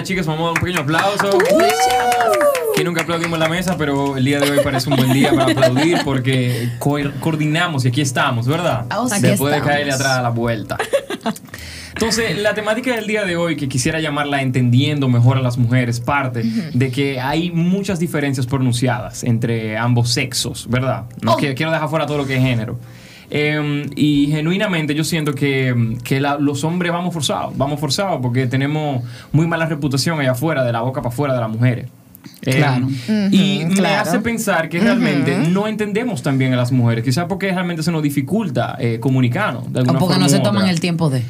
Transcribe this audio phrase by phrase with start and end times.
[0.00, 1.38] las chicas, vamos a dar un pequeño aplauso.
[2.74, 5.30] Que nunca aplaudimos en la mesa, pero el día de hoy parece un buen día
[5.34, 8.86] para aplaudir porque co- coordinamos y aquí estamos, ¿verdad?
[8.96, 9.16] Oh, sí.
[9.16, 9.74] Aquí Después de estamos.
[9.74, 10.78] caerle atrás a la vuelta.
[11.94, 16.00] Entonces, la temática del día de hoy, que quisiera llamarla Entendiendo mejor a las mujeres,
[16.00, 16.42] parte
[16.72, 21.04] de que hay muchas diferencias pronunciadas entre ambos sexos, ¿verdad?
[21.20, 21.36] No Oh.
[21.36, 22.78] quiero, quiero dejar fuera todo lo que es género.
[23.30, 28.46] Eh, y genuinamente yo siento que, que la- los hombres vamos forzados, vamos forzados porque
[28.46, 31.86] tenemos muy mala reputación allá afuera, de la boca para afuera de las mujeres.
[32.42, 32.88] Eh, Claro.
[33.30, 34.00] y me claro.
[34.02, 37.92] hace pensar que realmente no entendemos tan bien a las mujeres, quizás porque realmente se
[37.92, 39.72] nos dificulta eh, comunicarnos.
[39.72, 40.70] De O alguna porque forma no se toman otra.
[40.70, 41.22] el tiempo de.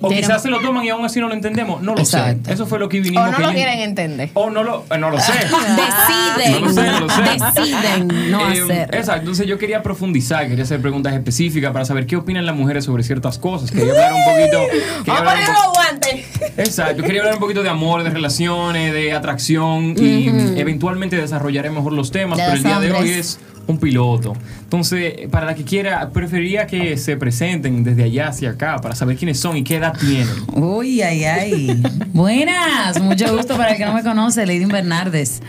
[0.00, 1.80] O quizás se lo toman y aún así no lo entendemos.
[1.82, 2.46] No lo Exacto.
[2.48, 2.52] sé.
[2.52, 3.30] Eso fue lo que O vinimos.
[3.30, 4.30] no que lo quieren entender.
[4.34, 5.32] O no lo, eh, no lo sé.
[5.76, 6.60] Deciden.
[6.60, 7.22] No lo sé, no lo sé.
[7.62, 8.94] Deciden no Eh, hacer.
[8.94, 12.84] Exacto, entonces yo quería profundizar, quería hacer preguntas específicas para saber qué opinan las mujeres
[12.84, 13.70] sobre ciertas cosas.
[13.70, 14.58] Quería hablar un poquito.
[15.04, 16.26] quería Vamos a poner po- los guantes.
[16.58, 20.28] Exacto, quería hablar un poquito de amor, de relaciones, de atracción y
[20.60, 24.34] eventualmente desarrollaré mejor los temas, De pero el día de hoy es un piloto.
[24.62, 29.16] Entonces, para la que quiera, preferiría que se presenten desde allá hacia acá para saber
[29.16, 30.28] quiénes son y qué edad tienen.
[30.52, 31.82] Uy, ay, ay.
[32.12, 35.42] Buenas, mucho gusto para el que no me conoce, Lady Bernardes.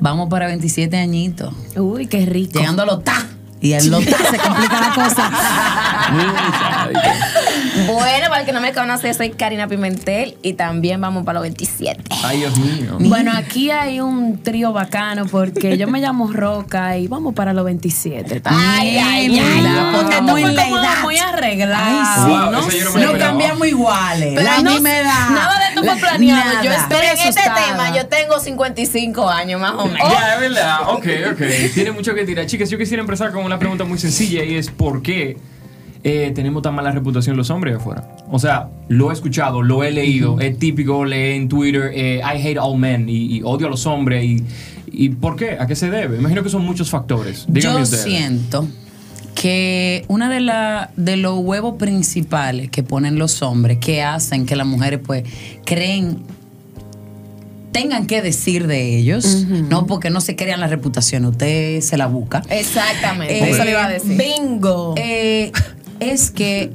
[0.00, 1.54] Vamos para 27 añitos.
[1.76, 2.58] Uy, qué rico.
[2.58, 3.26] Llegando a los ta.
[3.64, 5.30] Y en los ta se complica la cosa.
[7.86, 11.42] Bueno, para el que no me conoce, soy Karina Pimentel y también vamos para los
[11.42, 12.02] 27.
[12.22, 12.96] Ay, Dios mío.
[13.00, 17.64] Bueno, aquí hay un trío bacano porque yo me llamo Roca y vamos para los
[17.64, 18.42] 27.
[18.44, 19.66] Ay, ay, ay.
[19.96, 20.44] Porque muy
[21.02, 22.28] muy arreglado.
[22.28, 24.34] Wow, no yo no cambiamos iguales.
[24.36, 25.30] Pero la no- misma edad.
[25.30, 26.50] nada de esto fue La- planeado.
[26.62, 26.82] Yo nada.
[26.82, 27.66] estoy Pero en este asustada.
[27.66, 30.08] tema yo tengo 55 años más o menos.
[30.12, 30.78] Ya, es verdad.
[30.90, 31.42] Ok, ok.
[31.74, 32.46] Tiene mucho que tirar.
[32.46, 35.36] Chicas, yo quisiera empezar con una pregunta muy sencilla y es ¿por qué
[36.02, 38.08] eh, tenemos tan mala reputación los hombres afuera?
[38.30, 40.38] O sea, lo he escuchado, lo he leído.
[40.40, 43.86] Es típico leer en Twitter eh, I hate all men y, y odio a los
[43.86, 44.24] hombres.
[44.24, 44.44] Y,
[44.96, 45.56] ¿Y por qué?
[45.58, 46.18] ¿A qué se debe?
[46.18, 47.46] Imagino que son muchos factores.
[47.48, 48.04] Díganme Yo ustedes.
[48.04, 48.68] siento
[49.34, 54.54] que una de, la, de los huevos principales que ponen los hombres que hacen que
[54.56, 55.24] las mujeres pues
[55.64, 56.18] creen
[57.74, 62.06] tengan que decir de ellos, no porque no se crean la reputación, usted se la
[62.06, 62.42] busca.
[62.48, 63.36] Exactamente.
[63.36, 64.16] Eh, Eso le iba a decir.
[64.16, 64.94] Bingo.
[64.96, 65.50] Eh,
[65.98, 66.70] es que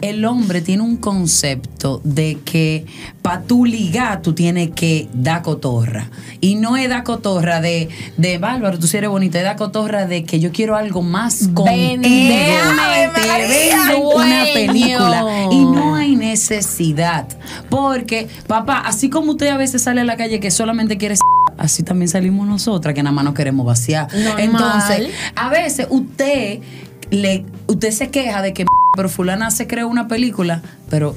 [0.00, 2.84] el hombre tiene un concepto de que
[3.22, 6.10] para tú ligar tú tienes que dar cotorra.
[6.40, 10.06] Y no es dar cotorra de, de Bárbaro, tú sí eres bonita, es dar cotorra
[10.06, 12.02] de que yo quiero algo más contigo.
[12.02, 15.24] Te vendo una película.
[15.50, 17.26] Y no hay necesidad.
[17.70, 21.16] Porque, papá, así como usted a veces sale a la calle que solamente quiere
[21.58, 24.08] así también salimos nosotras que nada más nos queremos vaciar.
[24.12, 24.34] Normal.
[24.38, 26.60] Entonces, a veces usted
[27.10, 31.14] le usted se queja de que pero fulana se creó una película, pero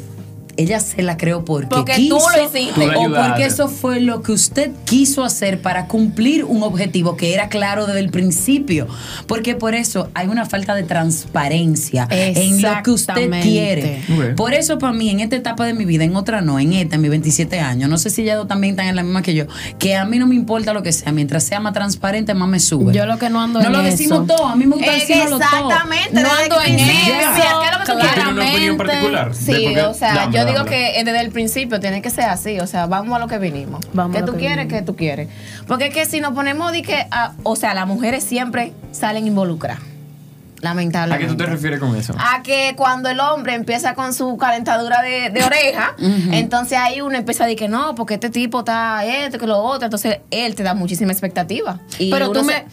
[0.60, 2.74] ella se la creó porque, Porque tú quiso lo hiciste.
[2.74, 7.34] Tú o porque eso fue lo que usted quiso hacer para cumplir un objetivo que
[7.34, 8.88] era claro desde el principio.
[9.28, 14.02] Porque por eso hay una falta de transparencia en lo que usted quiere.
[14.36, 16.96] Por eso para mí, en esta etapa de mi vida, en otra no, en esta,
[16.96, 19.46] en mis 27 años, no sé si ya también están en la misma que yo,
[19.78, 22.60] que a mí no me importa lo que sea, mientras sea más transparente, más me
[22.60, 22.94] sube.
[22.94, 23.92] Yo lo que no ando No en lo eso.
[23.92, 25.70] decimos todo, a mí me gusta decirlo todo.
[25.70, 26.22] exactamente.
[26.22, 29.36] No ando en eso, ¿qué es lo que tú una opinión particular?
[29.36, 32.86] Sí, o sea, yo digo que desde el principio tiene que ser así, o sea,
[32.86, 33.82] vamos a lo que vinimos.
[33.94, 34.58] Vamos ¿Qué a lo tú que quieres?
[34.66, 34.80] vinimos.
[34.82, 35.28] ¿Qué tú quieres?
[35.68, 37.06] Porque es que si nos ponemos de que,
[37.44, 41.26] o sea, las mujeres siempre salen involucradas, ¿A lamentablemente.
[41.26, 42.14] qué tú te refieres con eso?
[42.18, 45.96] A que cuando el hombre empieza con su calentadura de, de oreja,
[46.32, 49.58] entonces ahí uno empieza a decir que no, porque este tipo está esto, que lo
[49.60, 51.80] otro, entonces él te da muchísima expectativa.
[51.98, 52.66] Y Pero tú se- me.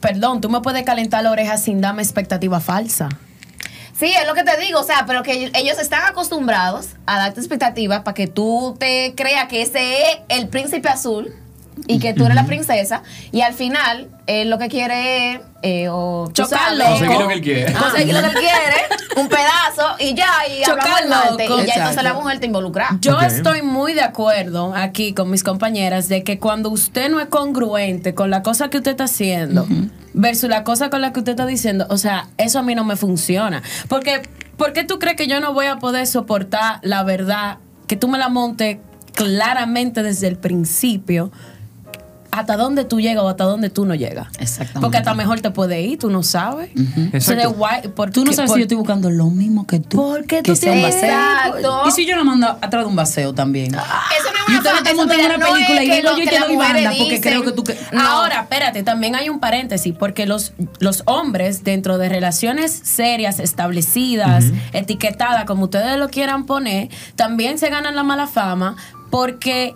[0.00, 3.08] Perdón, tú me puedes calentar la oreja sin darme expectativa falsa.
[3.98, 7.40] Sí, es lo que te digo, o sea, pero que ellos están acostumbrados a darte
[7.40, 11.34] expectativas para que tú te creas que ese es el príncipe azul
[11.86, 13.02] y que tú eres la princesa
[13.32, 16.84] y al final él lo que quiere es eh, o, Chocarlo.
[16.84, 17.72] Conseguir lo que él quiere.
[17.72, 18.76] conseguir lo que él quiere,
[19.16, 21.62] un pedazo y ya, y Chocar hablamos el martes, loco.
[21.62, 22.88] y ya entonces la mujer te involucra.
[23.00, 27.26] Yo estoy muy de acuerdo aquí con mis compañeras de que cuando usted no es
[27.26, 29.66] congruente con la cosa que usted está haciendo
[30.14, 32.84] versus la cosa con la que usted está diciendo, o sea, eso a mí no
[32.84, 33.62] me funciona.
[33.88, 34.22] Porque,
[34.56, 38.08] ¿por qué tú crees que yo no voy a poder soportar la verdad que tú
[38.08, 38.78] me la montes
[39.14, 41.30] claramente desde el principio?
[42.30, 44.28] Hasta dónde tú llegas o hasta dónde tú no llegas.
[44.38, 44.80] Exactamente.
[44.80, 46.70] Porque hasta mejor te puede ir, tú no sabes.
[47.12, 47.42] Exacto.
[47.50, 49.96] de guay- ¿por Tú no sabes por- si yo estoy buscando lo mismo que tú.
[49.96, 51.04] Porque que tú sea un baseo.
[51.04, 51.82] Exacto.
[51.86, 53.74] Y si yo la mando atrás de un baseo también.
[53.74, 56.24] Eso no es Y una fa- te montan mira, una película y digo lo yo
[56.24, 57.20] que te doy banda porque dicen.
[57.20, 57.64] creo que tú...
[57.64, 58.00] que- No.
[58.00, 64.44] Ahora, espérate, también hay un paréntesis, porque los, los hombres dentro de relaciones serias, establecidas,
[64.72, 68.76] etiquetadas, como ustedes lo quieran poner, también se ganan la mala fama
[69.10, 69.74] porque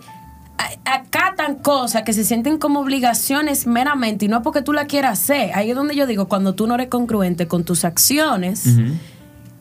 [0.85, 5.51] acatan cosas que se sienten como obligaciones meramente y no porque tú la quieras hacer.
[5.53, 8.67] Ahí es donde yo digo, cuando tú no eres congruente con tus acciones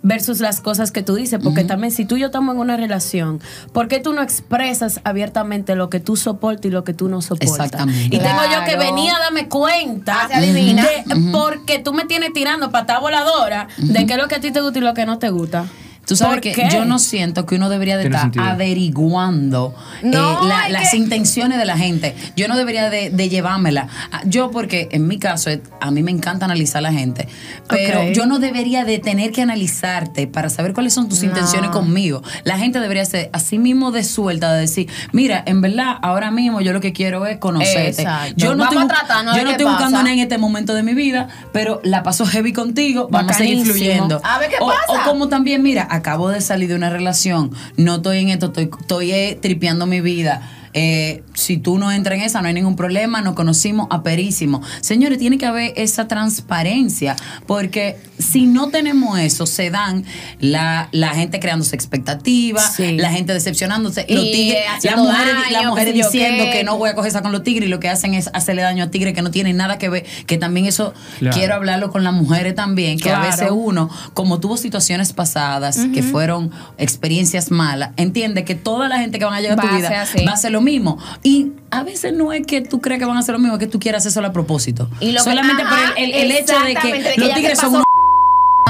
[0.02, 2.76] versus las cosas que tú dices, porque también si tú y yo estamos en una
[2.76, 3.40] relación,
[3.72, 7.22] ¿por qué tú no expresas abiertamente lo que tú soportas y lo que tú no
[7.22, 7.66] soportas?
[7.66, 8.16] Exactamente.
[8.16, 12.98] Y tengo yo que venir a darme cuenta Ah, porque tú me tienes tirando patada
[12.98, 15.30] voladora de qué es lo que a ti te gusta y lo que no te
[15.30, 15.66] gusta.
[16.06, 16.68] Tú sabes ¿Por que qué?
[16.72, 18.44] yo no siento que uno debería de estar sentido.
[18.44, 22.14] averiguando eh, la- las que- intenciones de la gente.
[22.36, 23.88] Yo no debería de, de llevármela.
[24.10, 27.28] Ah, Yo porque en mi caso eh, a mí me encanta analizar a la gente,
[27.68, 31.26] pero yo no debería de tener que analizarte para saber cuáles son tus No.
[31.28, 32.22] intenciones conmigo.
[32.44, 36.60] La gente debería ser así mismo de suelta de decir, mira, en verdad ahora mismo
[36.60, 38.02] yo lo que quiero es conocerte.
[38.02, 38.34] Exacto.
[38.36, 40.94] Yo no Vamos estoy, yo ¿Qué no estoy buscando nada en este momento de mi
[40.94, 44.20] vida, pero la paso heavy contigo, vamos a seguir fluyendo.
[44.24, 44.80] A ver qué o, pasa.
[44.88, 48.70] o como también, mira, acabo de salir de una relación, no estoy en esto, estoy,
[48.80, 50.61] estoy eh, tripeando mi vida.
[50.74, 54.62] Eh, si tú no entras en esa, no hay ningún problema, nos conocimos aperísimo.
[54.80, 57.16] Señores, tiene que haber esa transparencia,
[57.46, 60.04] porque si no tenemos eso, se dan
[60.40, 62.96] la, la gente creándose expectativas, Sí.
[62.96, 66.90] la gente decepcionándose, Y, los tigres, eh, las mujeres, daño, mujeres diciendo que no voy
[66.90, 69.12] a coger esa con los tigres y lo que hacen es hacerle daño a tigres
[69.14, 71.36] que no tienen nada que ver, que también eso Claro.
[71.36, 76.02] quiero hablarlo con las mujeres también, que a veces uno, como tuvo situaciones pasadas que
[76.02, 79.88] fueron experiencias malas, entiende que toda la gente que van a llegar a tu vida
[79.88, 80.24] ser así.
[80.24, 80.98] va a hacer lo mismo.
[81.22, 83.60] Y a veces no es que tú crees que van a hacer lo mismo, es
[83.60, 84.88] que tú quieras hacer solo a propósito.
[85.00, 87.58] Y lo que- Solamente por ajá, el, el- el hecho de que que los tigres
[87.58, 87.84] son unos...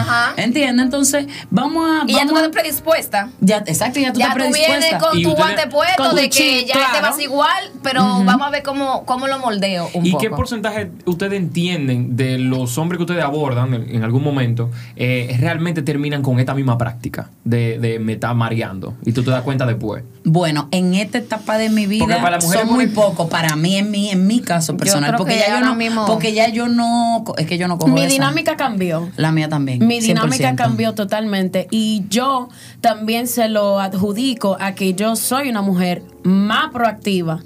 [0.03, 0.33] Ajá.
[0.37, 0.85] ¿Entiendes?
[0.85, 2.05] Entonces, vamos a...
[2.07, 3.29] Y ya tú a- estás predispuesta.
[3.41, 6.29] ya, exacto, ya tú ya estás tú vienes con Y tu guante puesto de que
[6.31, 7.03] chip, ya te claro.
[7.09, 10.23] vas igual, pero vamos a ver cómo, cómo lo moldeo un ¿Y poco.
[10.23, 15.37] qué porcentaje ustedes entienden de los hombres que ustedes abordan en, en algún momento eh,
[15.41, 18.95] realmente terminan con esta misma práctica de, de me está mareando?
[19.05, 20.03] Y tú te das cuenta después.
[20.25, 23.91] Bueno, en esta etapa de mi vida para son muy- muy poco para mí en
[23.91, 26.69] mi en mi caso personal, creo porque que ya yo no mismo- porque ya yo
[26.69, 28.11] no es que yo no cojo Mi esa.
[28.13, 29.09] dinámica cambió.
[29.17, 29.87] la mía también.
[29.87, 30.57] Mi dinámica 100%.
[30.57, 32.49] cambió totalmente y yo
[32.81, 37.41] también se lo adjudico a que yo soy una mujer más proactiva.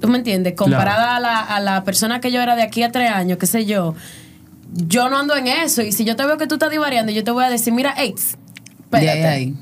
[0.00, 0.54] ¿Tú me entiendes?
[0.54, 3.46] Comparada a, la, a la persona que yo era de aquí a tres años, qué
[3.46, 3.94] sé yo.
[4.72, 7.24] Yo no ando en eso y si yo te veo que tú estás divariando, yo
[7.24, 9.26] te voy a decir, mira, ahí, espérate.
[9.26, 9.56] ahí.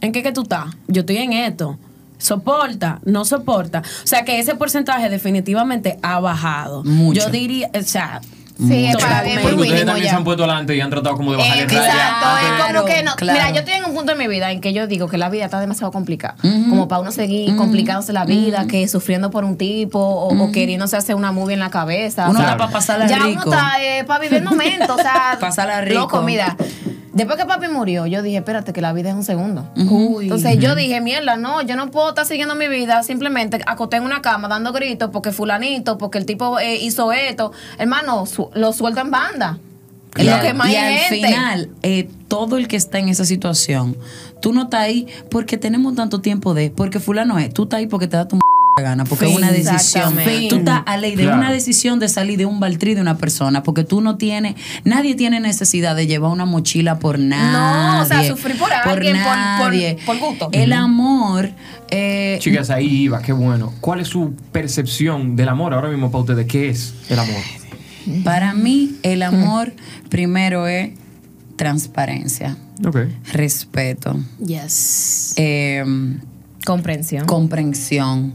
[0.00, 0.74] ¿En qué que tú estás?
[0.88, 1.78] Yo estoy en esto.
[2.18, 3.00] ¿Soporta?
[3.04, 3.82] ¿No soporta?
[4.02, 6.82] O sea que ese porcentaje definitivamente ha bajado.
[6.84, 7.20] Mucho.
[7.20, 8.20] Yo diría, o sea,
[8.58, 10.10] Sí, es para muy ustedes mínimo también ya.
[10.10, 11.86] se han puesto adelante y han tratado como de bajarle Eh, raya.
[11.86, 13.16] exacto, es Claro, como que no.
[13.16, 13.38] claro.
[13.38, 15.28] Mira, yo estoy en un punto de mi vida en que yo digo que la
[15.28, 16.36] vida está demasiado complicada.
[16.42, 20.96] Como para uno seguir complicándose la vida, que sufriendo por un tipo o, o queriéndose
[20.96, 22.28] hacer una movie en la cabeza.
[22.30, 23.42] Uno o sea, está para pasarla ya rico.
[23.46, 23.72] uno está
[24.06, 26.00] para vivir el momento, o sea, Pasarla rico.
[26.00, 26.56] Loco, mira.
[27.16, 29.66] Después que papi murió, yo dije, espérate, que la vida es un segundo.
[29.76, 30.24] Uy.
[30.24, 34.02] Entonces yo dije, mierda, no, yo no puedo estar siguiendo mi vida simplemente acosté en
[34.04, 37.52] una cama dando gritos porque fulanito, porque el tipo eh, hizo esto.
[37.78, 39.58] Hermano, su- lo suelto en banda.
[40.14, 41.26] Es Y lo al- que más y hay al gente.
[41.26, 43.96] final, eh, todo el que está en esa situación,
[44.42, 47.86] tú no estás ahí porque tenemos tanto tiempo de, porque fulano es, tú estás ahí
[47.86, 48.42] porque te da tu m-
[48.82, 50.14] gana, porque es una decisión.
[50.50, 51.38] Tú estás a ley de Claro.
[51.38, 55.14] una decisión de salir de un baltrí de una persona, porque tú no tienes, nadie
[55.14, 57.52] tiene necesidad de llevar una mochila por nadie.
[57.52, 59.36] No, o sea, sufrir por alguien, por- por-
[59.72, 59.96] nadie.
[60.04, 60.48] por gusto.
[60.52, 61.50] El amor,
[61.90, 63.72] eh, Chicas, ahí iba, qué bueno.
[63.80, 66.46] ¿Cuál es su percepción del amor ahora mismo para ustedes?
[66.46, 67.40] ¿Qué es el amor?
[68.24, 69.72] para mí el amor
[70.10, 70.90] primero es
[71.56, 72.98] transparencia, Ok.
[73.32, 74.16] respeto.
[74.44, 75.32] yes.
[75.36, 75.82] eh,
[76.66, 77.24] Comprensión.
[77.26, 78.34] comprensión.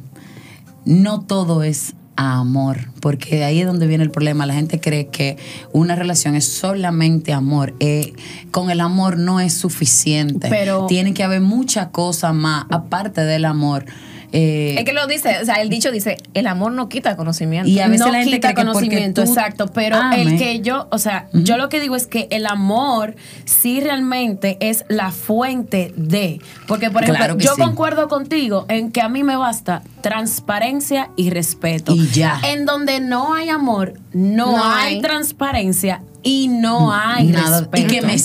[0.85, 4.45] No todo es amor, porque ahí es donde viene el problema.
[4.45, 5.37] La gente cree que
[5.73, 7.73] una relación es solamente amor.
[7.79, 8.13] Eh,
[8.51, 10.47] con el amor no es suficiente.
[10.49, 13.85] Pero- Tiene que haber muchas cosas más aparte del amor.
[14.33, 17.67] Eh, es que lo dice, o sea, el dicho dice, el amor no quita conocimiento.
[17.69, 20.37] Y a veces no la gente quita cree que porque conocimiento, tú exacto, pero el
[20.37, 24.85] que yo, o sea, yo lo que digo es que el amor sí realmente es
[24.87, 27.61] la fuente de, porque por ejemplo, Claro yo sí.
[27.61, 31.93] concuerdo contigo en que a mí me basta transparencia y respeto.
[31.93, 32.39] Y ya.
[32.43, 35.01] En donde no hay amor, no, No hay, hay.
[35.01, 37.59] transparencia y no hay nada.
[37.61, 37.87] respeto.
[37.87, 38.15] Y que me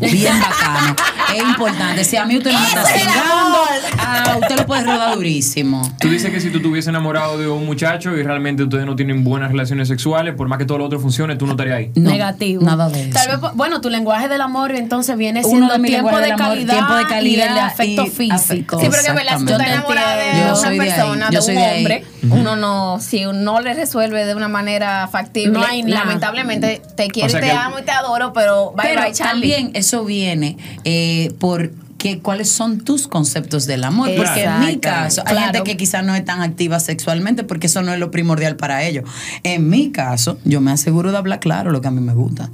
[0.00, 0.96] bien bacano.
[1.34, 2.04] Es importante.
[2.04, 3.58] Si a mí usted me está cingando,
[3.98, 5.90] ah, usted lo puede rodar durísimo.
[6.00, 9.24] Tú dices que si tú estuviese enamorado de un muchacho y realmente ustedes no tienen
[9.24, 11.90] buenas relaciones sexuales, por más que todo lo otro funcione, tú no estarías ahí.
[11.94, 12.62] No, negativo.
[12.62, 13.10] Nada de eso.
[13.12, 16.32] Tal vez, bueno, tu lenguaje del amor entonces viene Uno siendo de tiempo de, del
[16.32, 18.80] amor, calidad tiempo de calidad y de afecto y físico.
[18.80, 20.22] Sí, pero que verdad, si tú estás enamorada de.
[20.40, 24.24] Yo una de persona, de soy un hombre, uno no, si uno no le resuelve
[24.24, 26.04] de una manera factible, No hay nada.
[26.04, 29.12] lamentablemente te quiero O sea y te amo y te adoro, pero bye Pero bye,
[29.12, 29.50] Charlie.
[29.52, 34.10] también eso viene eh, por que cuáles son tus conceptos del amor.
[34.16, 35.52] Porque en mi caso, hay Claro.
[35.52, 38.82] gente que quizás no es tan activa sexualmente porque eso no es lo primordial para
[38.82, 39.08] ellos.
[39.44, 42.50] En mi caso, yo me aseguro de hablar claro lo que a mí me gusta.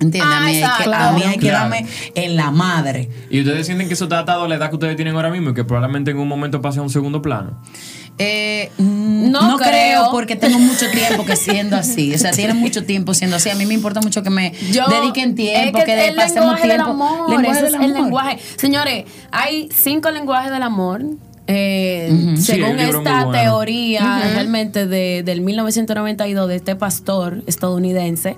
[0.00, 0.22] ¿Entiendes?
[0.30, 1.70] Ah, a mí hay que, a mí hay que Claro.
[1.70, 3.08] darme en la madre.
[3.30, 5.50] Y ustedes sienten que eso está atado a la edad que ustedes tienen ahora mismo
[5.50, 7.58] y que probablemente en un momento pase a un segundo plano.
[8.18, 9.68] Eh, No no, creo.
[9.70, 10.08] creo.
[10.12, 12.14] porque tengo mucho tiempo que siendo así.
[12.14, 13.50] O sea, tiene mucho tiempo siendo así.
[13.50, 16.60] A mí me importa mucho que me Yo- dediquen tiempo, es que, de- el pasemos
[16.60, 16.82] lenguaje tiempo.
[16.84, 18.02] del amor, Lenguaje ese del es el amor.
[18.02, 18.38] lenguaje.
[18.56, 21.02] Señores, hay cinco lenguajes del amor.
[21.46, 23.32] eh, según el esta bueno.
[23.32, 28.34] teoría realmente de, del 1992 de este pastor estadounidense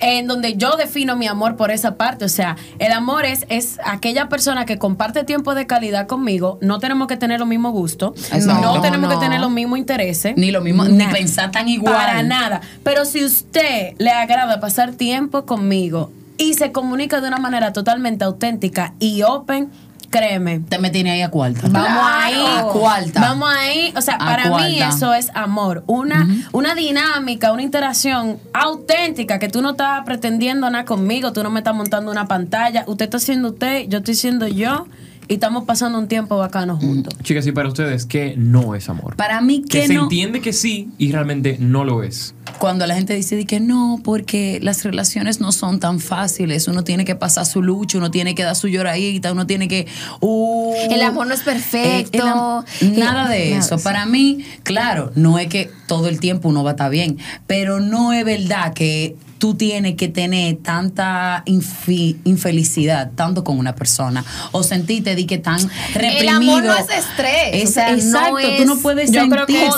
[0.00, 2.24] en donde yo defino mi amor por esa parte.
[2.24, 6.58] O sea, el amor es, es aquella persona que comparte tiempo de calidad conmigo.
[6.60, 8.12] No tenemos que tener los mismos gustos.
[8.46, 9.18] No tenemos No.
[9.18, 10.34] que tener los mismos intereses.
[10.36, 11.94] Ni lo mismo, ni pensar tan igual.
[11.94, 12.60] Para nada.
[12.82, 18.24] Pero si usted le agrada pasar tiempo conmigo y se comunica de una manera totalmente
[18.24, 19.70] auténtica y open,
[20.18, 20.60] créeme.
[20.60, 21.62] Te me tiene ahí a cuarta.
[21.68, 22.00] Vamos Claro.
[22.04, 22.44] ahí.
[22.58, 23.20] A cuarta.
[23.20, 23.92] Vamos ahí.
[23.96, 25.82] O sea, A para mí eso es amor.
[25.86, 31.50] Una, una dinámica, una interacción auténtica que tú no estás pretendiendo nada conmigo, tú no
[31.50, 32.84] me estás montando una pantalla.
[32.86, 34.86] Usted está siendo usted, yo estoy siendo yo
[35.26, 37.14] y estamos pasando un tiempo bacano juntos.
[37.22, 39.16] Chicas, y para ustedes, ¿qué no es amor?
[39.16, 42.34] Para mí que que se entiende que sí y realmente no lo es.
[42.64, 46.82] Cuando la gente dice de que no, porque las relaciones no son tan fáciles, uno
[46.82, 49.86] tiene que pasar su lucha, uno tiene que dar su lloradita, uno tiene que...
[50.20, 52.64] uh, El amor no es perfecto.
[52.80, 53.76] el nada de Nada, eso.
[53.76, 53.84] sí.
[53.84, 57.80] Para mí, claro, no es que todo el tiempo uno va a estar bien, pero
[57.80, 64.24] no es verdad que tú tienes que tener tanta infi- infelicidad tanto con una persona
[64.52, 65.60] o sentirte de que tan
[65.92, 66.30] reprimido.
[66.56, 69.68] amor no es estrés, o sea, no exacto, tú no puedes Yo creo que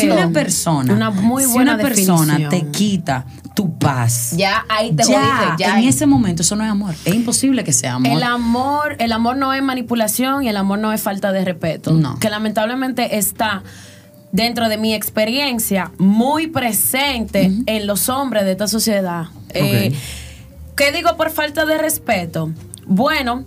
[0.00, 2.72] si una persona, una muy si buena una persona definición.
[2.72, 4.32] te quita tu paz.
[4.38, 5.78] Ya ahí te ya, jodiste, ya.
[5.78, 6.94] en ese momento eso no es amor.
[7.04, 8.10] Es imposible que sea amor.
[8.16, 11.92] El amor, el amor no es manipulación y el amor no es falta de respeto.
[11.92, 12.18] No.
[12.20, 13.62] Que lamentablemente está
[14.34, 19.26] dentro de mi experiencia muy presente en los hombres de esta sociedad.
[19.50, 19.94] Eh,
[20.76, 22.50] ¿Qué digo por falta de respeto?
[22.84, 23.44] Bueno,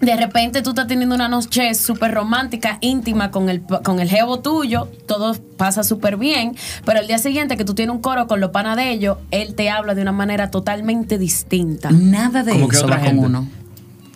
[0.00, 4.38] de repente tú estás teniendo una noche súper romántica, íntima con el, con el jevo
[4.38, 8.38] tuyo, todo pasa súper bien, pero el día siguiente que tú tienes un coro con
[8.38, 11.90] los panas de ellos, él te habla de una manera totalmente distinta.
[11.90, 13.26] Nada de Como que eso otra va con gente.
[13.26, 13.48] uno.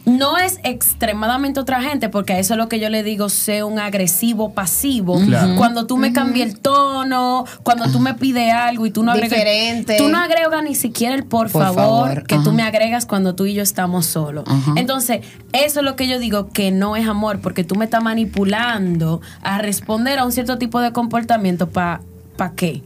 [0.06, 3.64] No es extremadamente otra gente, porque a eso es lo que yo le digo, sé
[3.64, 5.18] un agresivo pasivo.
[5.24, 5.56] Claro.
[5.56, 9.30] Cuando tú me cambias el tono, cuando tú me pides algo y tú no agregas.
[9.30, 9.96] Diferente.
[9.96, 12.44] Tú no agregas ni siquiera el por, Por favor, favor, que ajá.
[12.44, 14.44] tú me agregas cuando tú y yo estamos solos.
[14.76, 15.20] Entonces,
[15.52, 19.20] eso es lo que yo digo que no es amor, porque tú me estás manipulando
[19.42, 21.70] a responder a un cierto tipo de comportamiento.
[21.70, 22.02] ¿Para
[22.36, 22.82] pa qué?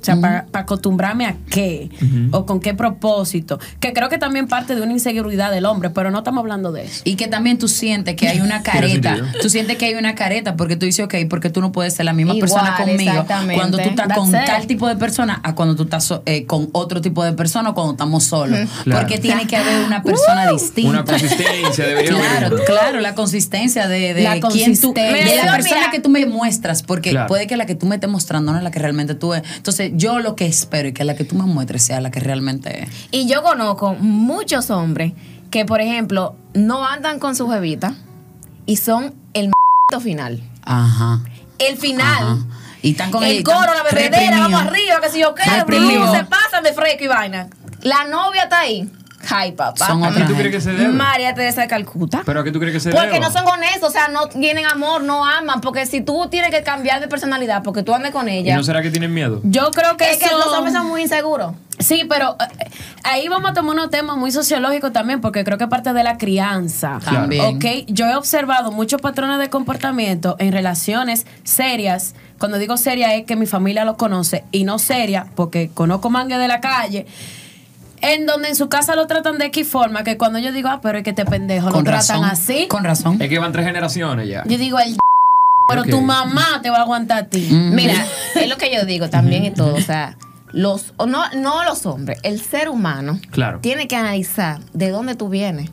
[0.00, 1.90] O sea, para acostumbrarme a qué
[2.32, 3.58] o con qué propósito.
[3.80, 6.84] Que creo que también parte de una inseguridad del hombre, pero no estamos hablando de
[6.84, 7.02] eso.
[7.04, 9.16] Y que también tú sientes que hay una careta.
[9.40, 12.04] Tú sientes que hay una careta porque tú dices, ok, porque tú no puedes ser
[12.04, 13.54] la misma Igual, persona conmigo exactamente.
[13.54, 14.44] cuando tú estás That's con it.
[14.46, 17.70] tal tipo de persona a cuando tú estás so- eh, con otro tipo de persona
[17.70, 18.58] o cuando estamos solos.
[18.84, 19.00] Claro.
[19.00, 20.90] Porque tiene que haber una persona distinta.
[20.90, 22.64] Una consistencia debería Claro, haber.
[22.64, 25.02] claro, la consistencia de, de La quién tú, de
[25.44, 25.90] la persona mira.
[25.90, 27.26] que tú me muestras, porque Claro.
[27.28, 29.48] puede que la que tú me estés mostrando no es la que realmente tú eres.
[29.56, 32.20] Entonces, yo lo que espero es que la que tú me muestres sea la que
[32.20, 32.90] realmente es.
[33.10, 35.12] Y yo conozco muchos hombres
[35.50, 37.94] que, por ejemplo, no andan con su jevita
[38.66, 39.50] y son el
[39.90, 40.42] m final.
[40.62, 41.20] Ajá.
[41.58, 42.06] El final.
[42.06, 42.38] Ajá.
[42.82, 46.24] Y están con el ella, coro, la bebedera, vamos arriba, que si yo qué, se
[46.24, 47.48] pasan de fresco y vaina.
[47.82, 48.88] La novia está ahí.
[49.30, 49.86] Ay, papá.
[49.86, 50.88] Son ¿A otra qué tú crees que se debe?
[50.88, 52.22] María Teresa de Calcuta.
[52.24, 53.20] ¿Pero a qué tú crees que se Porque debe?
[53.20, 55.60] no son honestos, o sea, no tienen amor, no aman.
[55.60, 58.62] Porque si tú tienes que cambiar de personalidad porque tú andes con ¿Y ella, no
[58.62, 59.40] será que tienen miedo?
[59.44, 61.54] Yo creo que es que los hombres son muy inseguros.
[61.78, 62.70] Sí, pero eh,
[63.04, 66.18] ahí vamos a tomar unos temas muy sociológicos también, porque creo que parte de la
[66.18, 66.98] crianza.
[67.00, 67.20] Claro.
[67.20, 67.56] También.
[67.56, 72.14] Ok, yo he observado muchos patrones de comportamiento en relaciones serias.
[72.38, 76.36] Cuando digo seria es que mi familia lo conoce y no seria, porque conozco mangue
[76.38, 77.06] de la calle.
[78.00, 80.80] En donde en su casa lo tratan de X forma, que cuando yo digo, ah,
[80.82, 82.66] pero es que este pendejo lo tratan así.
[82.68, 83.20] Con razón.
[83.20, 84.44] Es que van tres generaciones ya.
[84.46, 84.96] Yo digo, el
[85.68, 87.46] pero tu mamá te va a aguantar a ti.
[87.50, 87.94] Mira,
[88.36, 89.74] es lo que yo digo también y todo.
[89.74, 90.16] O sea,
[90.50, 93.60] los, o no, no los hombres, el ser humano Claro.
[93.60, 95.70] tiene que analizar de dónde tú vienes.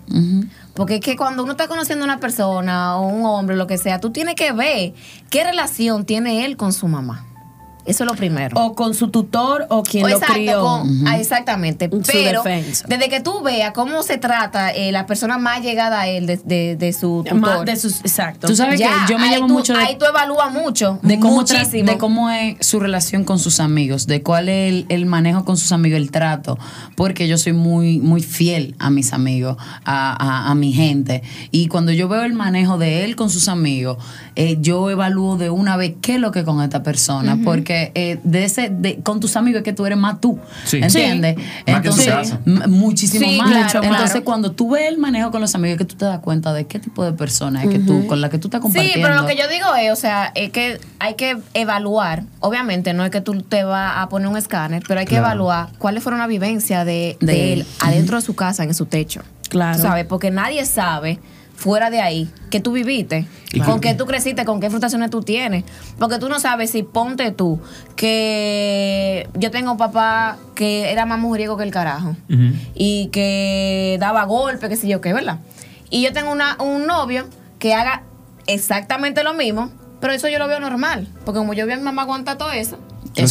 [0.74, 3.78] Porque es que cuando uno está conociendo a una persona o un hombre, lo que
[3.78, 4.94] sea, tú tienes que ver
[5.30, 7.26] qué relación tiene él con su mamá.
[7.86, 8.60] Eso es lo primero.
[8.60, 10.62] O con su tutor o quien O lo exacto, crió.
[10.62, 11.88] con- ah, exactamente.
[11.90, 12.44] Pero
[12.88, 16.38] desde que tú veas cómo se trata eh, la persona más llegada a él de,
[16.38, 18.48] de- de su tutor, Más de sus, exacto.
[18.48, 21.00] Tú sabes ya, que yo me ahí llevo tú- mucho de, Ahí tú evalúas mucho.
[21.04, 21.92] de cómo, muchísimo.
[21.92, 25.56] de cómo es su relación con sus amigos, de cuál es el, el manejo con
[25.58, 26.58] sus amigos, el trato,
[26.96, 30.12] porque yo soy muy, muy fiel a mis amigos, a,
[30.48, 31.22] a- a mi gente.
[31.52, 33.98] Y cuando yo veo el manejo de él con sus amigos,
[34.36, 38.20] eh, yo evalúo de una vez qué es lo que con esta persona, porque eh,
[38.24, 40.78] de ese, de, con tus amigos es que tú eres más tú, Sí.
[40.82, 41.36] ¿entiendes?
[41.38, 41.72] Sí.
[41.72, 42.40] Más que en su Entonces, casa.
[42.46, 43.50] m- muchísimo Sí, más.
[43.72, 44.26] claro, Entonces, claro.
[44.26, 46.66] cuando tú ves el manejo con los amigos, es que tú te das cuenta de
[46.68, 49.08] qué tipo de persona es que tú, con la que tú estás Sí, compartiendo.
[49.08, 52.24] pero lo que yo digo es, o sea, es que hay que evaluar.
[52.40, 55.26] Obviamente, no es que tú te vas a poner un escáner, pero hay que Claro.
[55.28, 57.68] evaluar cuáles fueron las vivencias de, de De él él.
[57.82, 59.22] adentro de su casa, en su techo.
[59.50, 59.80] Claro.
[59.82, 60.06] ¿Sabes?
[60.06, 61.20] Porque nadie sabe
[61.56, 63.28] fuera de ahí que tú viviste,
[63.66, 65.64] con qué tú creciste, con qué frustraciones tú tienes.
[65.98, 67.60] Porque tú no sabes si ponte tú
[67.96, 72.16] que yo tengo un papá que era más mujeriego que el carajo
[72.74, 75.40] y que daba golpes, qué sé yo qué, ¿verdad?
[75.90, 77.26] Y yo tengo una, un novio
[77.60, 78.04] que haga
[78.48, 79.72] exactamente lo mismo,
[80.02, 82.52] pero eso yo lo veo normal, porque como yo vi a mi mamá aguantar todo
[82.52, 82.78] eso,
[83.22, 83.28] lo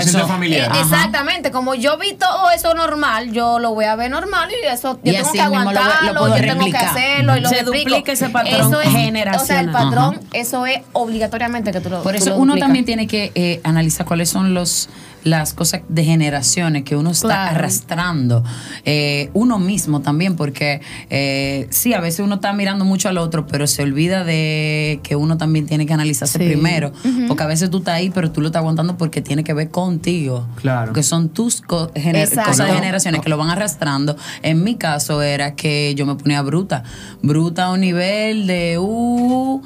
[0.00, 0.70] siento Eso- familiar.
[0.76, 4.66] Eh, exactamente, como yo vi todo eso normal, yo lo voy a ver normal y
[4.66, 7.48] eso yo Y tengo así que lo lo aguantarlo, yo tengo que hacerlo y lo
[7.48, 9.72] Se duplica ese patrón Eso es- O sea, el generacional.
[9.72, 12.66] patrón, eso es obligatoriamente que tú lo Por tú eso lo uno duplicas.
[12.66, 14.88] también tiene que eh, analizar cuáles son los
[15.24, 17.56] las cosas de generaciones que uno está Claro.
[17.56, 18.44] arrastrando
[18.84, 23.46] eh, uno mismo también porque eh, sí a veces uno está mirando mucho al otro
[23.46, 26.44] pero se olvida de que uno también tiene que analizarse Sí.
[26.44, 26.92] primero
[27.26, 29.70] porque a veces tú estás ahí pero tú lo estás aguantando porque tiene que ver
[29.70, 30.92] contigo Claro.
[30.92, 32.50] que son tus co- gener- Exacto.
[32.50, 36.42] cosas de generaciones que lo van arrastrando en mi caso era que yo me ponía
[36.42, 36.82] bruta
[37.22, 39.62] bruta a un nivel de uh,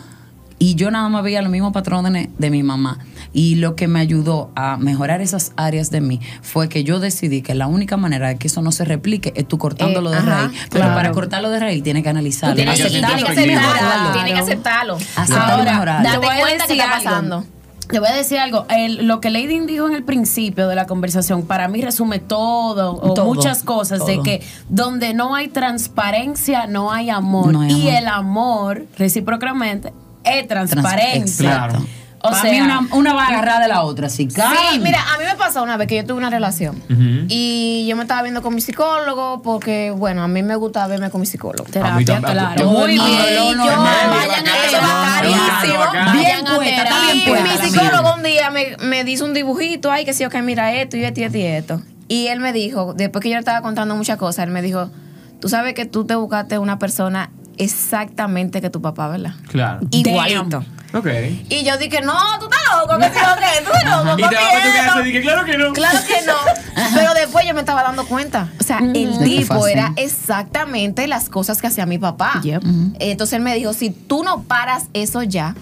[0.61, 2.99] y yo nada más veía los mismos patrones de mi mamá.
[3.33, 7.43] Y lo que me ayudó a mejorar esas áreas de mí fue que yo decidí
[7.43, 10.19] que la única manera de que eso no se replique es tú cortándolo Eh, de
[10.19, 10.51] ajá, raíz.
[10.71, 10.95] Pero claro.
[10.95, 12.57] para cortarlo de raíz tienes que analizarlo.
[12.57, 13.27] Tienes que, aceptarlo.
[14.13, 14.97] tienes que aceptarlo.
[15.17, 17.05] Aceptarlo y Ahora, Date voy a cuenta que decir está algo.
[17.11, 17.45] pasando.
[17.91, 18.67] Te voy a decir algo.
[18.69, 22.93] El- lo que Lady dijo en el principio de la conversación, para mí resume todo
[22.95, 27.51] o Todo, muchas cosas de que donde no hay transparencia, no hay amor.
[27.53, 27.95] No hay y amor.
[28.03, 29.93] el amor, recíprocamente,
[30.25, 31.51] es transparencia.
[31.51, 31.87] Exacto.
[32.21, 34.09] O Para sea, mí una, una va agarrada de la otra.
[34.09, 36.83] Si Sí, mira, a mí me pasó una vez que yo tuve una relación
[37.29, 41.11] y yo me estaba viendo con mi psicólogo porque, bueno, a mí me gusta verme
[41.11, 41.65] con mi psicólogo.
[41.65, 42.33] A mí terapia, también.
[42.33, 42.71] claro.
[42.71, 43.35] Muy bien.
[43.35, 45.23] yo, no, vayan a.
[45.23, 45.39] Bien
[46.15, 49.35] Vayan a puesta, está bien Y puesta mi psicólogo un día me, me dice un
[49.35, 51.83] dibujito, ay, que sí, ok, mira esto y esto y esto y esto.
[52.09, 54.91] Y él me dijo, después que yo le estaba contando muchas cosas, él me dijo,
[55.41, 59.33] tú sabes que tú te buscaste una persona exactamente que tu papá, ¿verdad?
[59.49, 59.81] Claro.
[59.91, 60.65] Igualito.
[60.95, 61.07] Ok.
[61.51, 64.35] Y yo dije, no, tú estás loco, que sí, ok, tú estás loco, Y te
[64.35, 65.01] vas para tu casa esto".
[65.01, 65.73] y dije, claro que no.
[65.75, 66.35] Claro que no.
[66.95, 68.49] Pero después yo me estaba dando cuenta.
[68.59, 72.41] O sea, el De que tipo era exactamente las cosas que hacía mi papá.
[72.43, 72.63] Yep.
[73.01, 75.55] Entonces él me dijo, si tú no paras eso ya,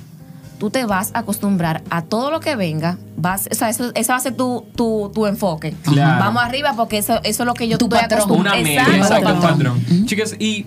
[0.59, 2.96] tú te vas a acostumbrar a todo lo que venga.
[3.16, 5.74] Vas, o sea, eso, ese va a ser tu, tu, tu enfoque.
[5.82, 6.24] Claro.
[6.24, 8.20] Vamos arriba porque eso, eso es lo que yo Tu estoy patrón.
[8.20, 8.56] acostumbrada.
[8.59, 9.59] Una media, exacto, un patrón.
[9.80, 10.06] patrón.
[10.06, 10.66] Chicas, ¿y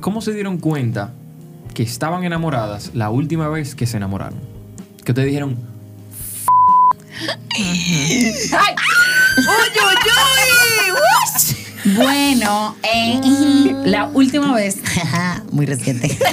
[0.00, 1.12] cómo se dieron cuenta
[1.74, 4.38] que estaban enamoradas la última vez que se enamoraron?
[5.04, 5.56] Que ustedes dijeron,
[7.56, 8.74] ¡Ay!
[9.36, 9.96] ¡Uy, uy,
[10.94, 11.94] uy!
[11.96, 14.78] Bueno, eh, la última vez,
[15.52, 16.16] muy reciente.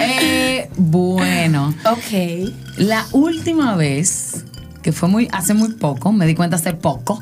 [0.00, 2.52] Eh, bueno, Ok.
[2.78, 4.44] la última vez,
[4.82, 7.20] que fue muy, hace muy poco, me di cuenta hace poco.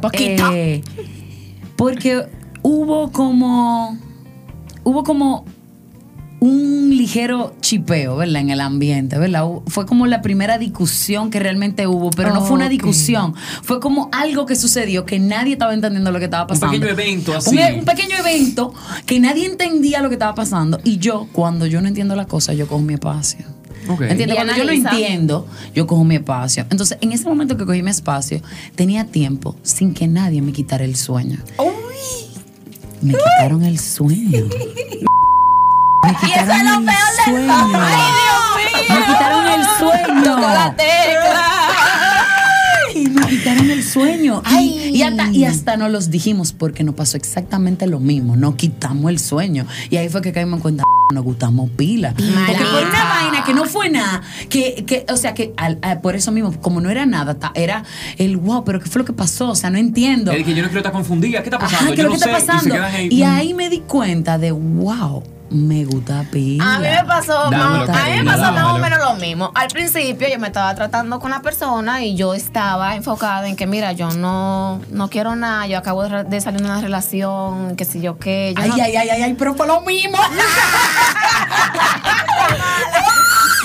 [0.00, 0.50] Poquito.
[0.52, 0.82] eh,
[1.76, 2.26] porque
[2.62, 3.96] hubo como,
[4.84, 5.44] hubo como
[6.40, 8.42] un ligero chipeo, ¿verdad?
[8.42, 9.44] En el ambiente, ¿verdad?
[9.68, 14.08] Fue como la primera discusión que realmente hubo, pero no fue una discusión, fue como
[14.10, 16.72] algo que sucedió que nadie estaba entendiendo lo que estaba pasando.
[16.72, 17.50] pequeño evento así.
[17.50, 18.74] Un, e- un pequeño evento
[19.06, 20.80] que nadie entendía lo que estaba pasando.
[20.82, 23.44] Y yo, cuando yo no entiendo la cosa, yo cojo mi espacio.
[23.88, 24.00] Ok.
[24.02, 24.34] ¿Entiendes?
[24.34, 24.90] Cuando yo analiza.
[24.90, 25.46] entiendo,
[25.76, 26.66] yo cojo mi espacio.
[26.70, 28.40] Entonces, en ese momento que cogí mi espacio,
[28.74, 31.38] tenía tiempo sin que nadie me quitara el sueño.
[33.02, 34.46] Me quitaron el sueño.
[36.04, 37.52] Me Y eso es quitaron lo el peor del sueño.
[37.74, 38.96] ¡Ay, Dios mío!
[38.96, 40.22] Me quitaron el sueño.
[40.22, 41.61] Tocó la tecla.
[43.12, 44.42] Me quitaron el sueño.
[44.50, 44.90] Y, Ay.
[44.94, 48.36] y hasta, y hasta no los dijimos porque nos pasó exactamente lo mismo.
[48.36, 49.66] No quitamos el sueño.
[49.90, 50.84] Y ahí fue que caímos en cuenta.
[51.12, 52.14] Nos gustamos pila.
[52.14, 56.00] Porque por una vaina que no fue nada, que, que o sea, que al- al-
[56.00, 57.84] por eso mismo, como no era nada, ta- era
[58.16, 59.50] el wow, pero ¿qué fue lo que pasó?
[59.50, 60.32] O sea, no entiendo.
[60.32, 61.42] es que yo no quiero estar confundida.
[61.42, 61.84] ¿Qué está pasando?
[61.86, 62.70] Ajá, ¿qué yo es lo no que está sé.
[62.70, 63.08] Pasando?
[63.10, 65.22] Y ahí me di cuenta de, wow,
[65.52, 66.76] me gusta pila.
[66.76, 69.50] A mí me pasó, más, a mí me pasó más o menos lo mismo.
[69.54, 73.66] Al principio yo me estaba tratando con la persona y yo estaba enfocada en que,
[73.66, 78.00] mira, yo no, no quiero nada, yo acabo de, salir de una relación, que si
[78.00, 78.54] yo qué.
[78.56, 80.18] Yo Ay, no, ay, ay, ay, ay, pero fue lo mismo.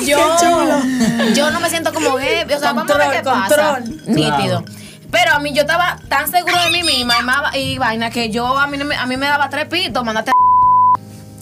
[0.05, 0.17] yo,
[1.33, 2.43] yo no me siento como gay.
[2.43, 3.73] O sea, vamos a ver qué Control, pasa.
[3.75, 4.01] control.
[4.15, 4.63] Nítido.
[5.09, 8.29] Pero a mí yo estaba tan seguro de mí misma y, más- y vaina que
[8.29, 10.31] yo a mí, a mí me daba tres pitos, mandate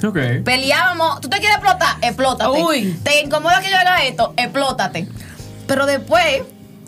[0.04, 0.18] Ok.
[0.44, 2.50] Peleábamos, tú te quieres explotar, explótate.
[2.64, 3.00] Uy.
[3.04, 5.08] Te incomoda que yo haga esto, explótate.
[5.68, 6.44] Pero después,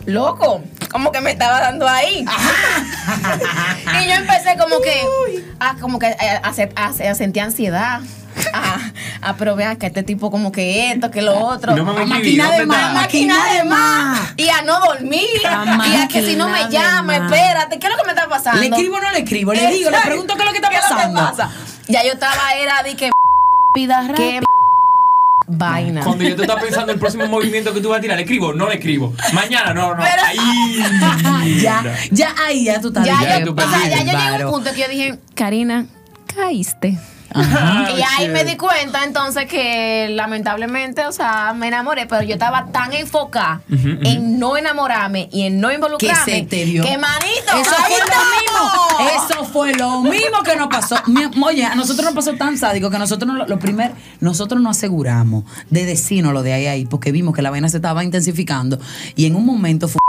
[0.06, 2.26] loco, como que me estaba dando ahí.
[4.04, 5.04] y yo empecé como que,
[5.60, 8.02] a, como que a, a, a- a sentir ansiedad.
[8.54, 8.78] A,
[9.30, 11.76] a pero vean que este tipo como que esto, que lo otro.
[11.76, 14.34] No me A máquina de ¿dónde más, máquina de más.
[14.38, 15.26] Y a no dormir.
[15.48, 18.28] A y a que si no me llama, espérate, ¿qué es lo que me está
[18.30, 18.62] pasando?
[18.62, 19.54] ¿Le escribo o no le escribo?
[19.54, 21.20] Le digo, le pregunto qué es lo que está ¿Qué es lo pasando.
[21.20, 21.50] pasa?
[21.88, 23.10] Ya yo estaba, era de que,
[23.73, 24.41] Pida qué
[25.47, 26.02] vaina.
[26.04, 28.54] Cuando yo te estaba pensando el próximo movimiento que tú vas a tirar, ¿le escribo?
[28.54, 29.13] No le escribo.
[29.34, 30.04] Mañana, no, no.
[30.04, 31.60] Pero- Ahí.
[31.62, 34.43] ya, ya, ahí, ya tú estás Ya, Ya yo, tú o sea, ya yo llegué
[34.43, 35.86] a un punto que yo dije, Karina,
[36.26, 36.97] caíste.
[37.97, 42.67] Y ahí me di cuenta entonces que lamentablemente, o sea, me enamoré, pero yo estaba
[42.71, 46.23] tan enfocada en no enamorarme y en no Que involucrarme.
[46.34, 46.84] se te dio.
[46.84, 49.34] Que manito, Eso ahí fue lo mismo.
[49.34, 50.95] Eso fue lo mismo que nos pasó.
[51.43, 54.78] Oye, a nosotros nos pasó tan sádico que nosotros no- lo, lo primer, nosotros nos
[54.78, 58.80] aseguramos de decirnos lo de ahí ahí, porque vimos que la vaina se estaba intensificando.
[59.15, 60.00] Y en un momento fue.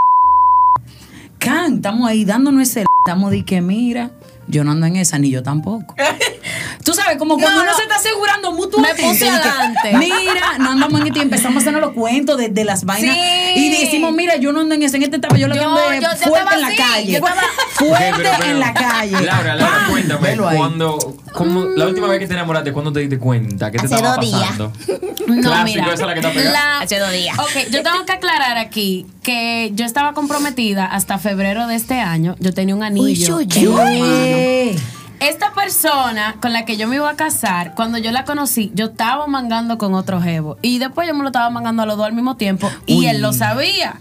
[1.39, 2.85] Can, estamos ahí dándonos ese.
[3.07, 4.11] Estamos de que mira.
[4.51, 5.95] Yo no ando en esa, ni yo tampoco.
[6.85, 7.77] Tú sabes, como cuando No, uno no.
[7.77, 9.03] se está asegurando mutuamente.
[9.03, 9.97] Me puse de que, adelante.
[9.99, 13.15] Mira, no andamos en este y empezamos a hacernos los cuentos de, de las vainas.
[13.15, 13.53] Sí.
[13.57, 15.75] Y decimos, mira, yo no ando en esa, en este etapa, yo lo que Yo-
[15.75, 17.13] yo- yo fuerte en la calle.
[17.13, 17.21] yo
[17.79, 19.21] Fuerte Ok, pero- pero- en la calle.
[19.25, 19.91] Laura, Laura, ¡Pam!
[19.91, 20.37] cuéntame.
[20.37, 23.71] Cuando, como, la última vez que te enamoraste, ¿cuándo te diste cuenta?
[23.71, 24.41] ¿Qué te Hace estaba dos días.
[24.41, 24.73] pasando?
[25.29, 25.85] No, Clásico, mira.
[25.93, 26.53] esa es la que está pegada.
[26.53, 27.39] la- Hace dos días.
[27.39, 32.35] Ok, yo tengo que aclarar aquí que yo estaba comprometida hasta febrero de este año.
[32.41, 33.37] Yo tenía un anillo.
[33.37, 34.81] Uy, en uy,
[35.21, 38.87] Esta persona con la que yo me iba a casar, cuando yo la conocí, yo
[38.87, 40.59] estaba mangando con otro jevo.
[40.63, 42.71] Y después yo me lo estaba mangando a los dos al mismo tiempo.
[42.87, 43.07] Y Uy.
[43.09, 44.01] él lo sabía.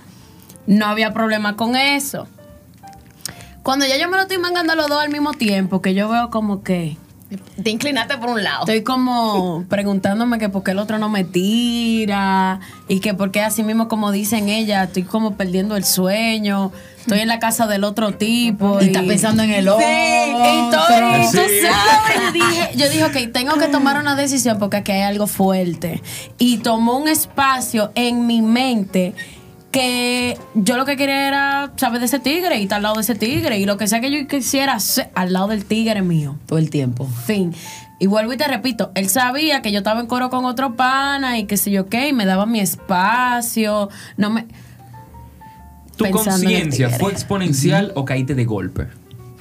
[0.68, 2.28] No había problema con eso.
[3.64, 6.08] Cuando ya yo me lo estoy mangando a los dos al mismo tiempo, que yo
[6.08, 6.98] veo como que.
[7.62, 8.62] Te inclinaste por un lado.
[8.62, 13.42] Estoy como preguntándome que por qué el otro no me tira y que por qué
[13.42, 17.84] así mismo como dicen ella, estoy como perdiendo el sueño, estoy en la casa del
[17.84, 18.80] otro tipo.
[18.82, 19.86] y está pensando en el otro.
[19.86, 21.68] Y todo, y tú Sí.
[21.68, 25.28] sabes, yo dije, yo dije, ok, tengo que tomar una decisión porque aquí hay algo
[25.28, 26.02] fuerte.
[26.38, 29.13] Y tomó un espacio en mi mente
[29.72, 33.02] que yo lo que quería era saber de ese tigre y estar al lado de
[33.02, 33.60] ese tigre.
[33.60, 36.38] Y lo que sea que yo quisiera hacer al lado del tigre mío.
[36.46, 37.08] Todo el tiempo.
[37.26, 37.54] Fin.
[38.00, 41.40] Y vuelvo y te repito, él sabía que yo estaba en coro con otro pana
[41.40, 43.90] y que sé yo qué, y me daba mi espacio.
[44.18, 44.46] No me.
[45.96, 48.88] ¿Tu conciencia fue exponencial o caíste de golpe?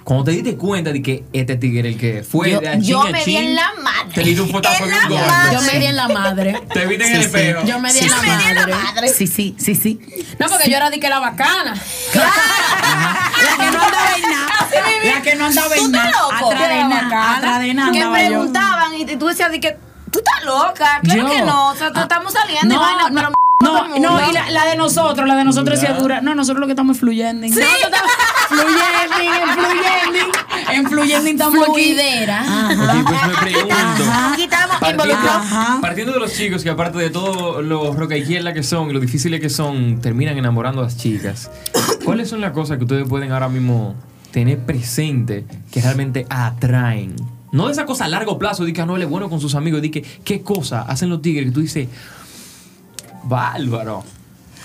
[0.07, 3.03] Cuando te diste cuenta de que este tigre el que fue Yo- de a yo
[3.03, 4.13] chin me di en la madre.
[4.15, 5.55] Te diste un fotazo En la madre.
[5.57, 6.63] Yo me di en la madre.
[6.73, 7.27] Te viste en Sí, el sí.
[7.27, 7.67] espejo.
[7.67, 8.75] Yo me di en Yo la me di en la madre.
[8.85, 9.09] madre.
[9.09, 9.99] Sí, sí, sí, sí.
[10.39, 11.75] No, porque yo era de que la bacana.
[12.15, 15.15] La que no andaba en nada.
[15.17, 16.13] La que no andaba ¿Tú en nada.
[16.39, 17.37] Atrás de nada.
[17.37, 19.77] Atrás de nada que preguntaban y tú decías de que
[20.13, 21.01] tú estás loca.
[21.03, 21.29] Claro Yo.
[21.31, 21.71] que no.
[21.71, 22.03] O sea, tú- Ah.
[22.03, 25.35] estamos saliendo y No, vaina, no, pero no, no, y la, la de nosotros, la
[25.35, 26.21] de nosotros sí es dura.
[26.21, 27.47] No, nosotros lo que estamos es fluyendo.
[27.47, 27.53] Sí.
[27.55, 27.97] fluyendo,
[30.89, 31.73] fluyendo estamos aquí.
[31.73, 32.43] Fluidera.
[32.43, 34.05] Ok, pues me pregunto.
[34.33, 35.47] Aquí estamos Partiendo, involucrados.
[35.47, 35.79] Ajá.
[35.81, 39.01] partiendo de los chicos que aparte de todo lo roca izquierda que son y lo
[39.01, 41.51] difíciles que son, terminan enamorando a las chicas.
[42.05, 43.95] ¿Cuáles son las cosas que ustedes pueden ahora mismo
[44.31, 47.15] tener presente que realmente atraen?
[47.53, 49.41] No de esa cosa a largo plazo, de que ah, no él es bueno con
[49.41, 51.89] sus amigos, de que qué cosa hacen los tigres que tú dices,
[53.25, 54.05] bárbaro,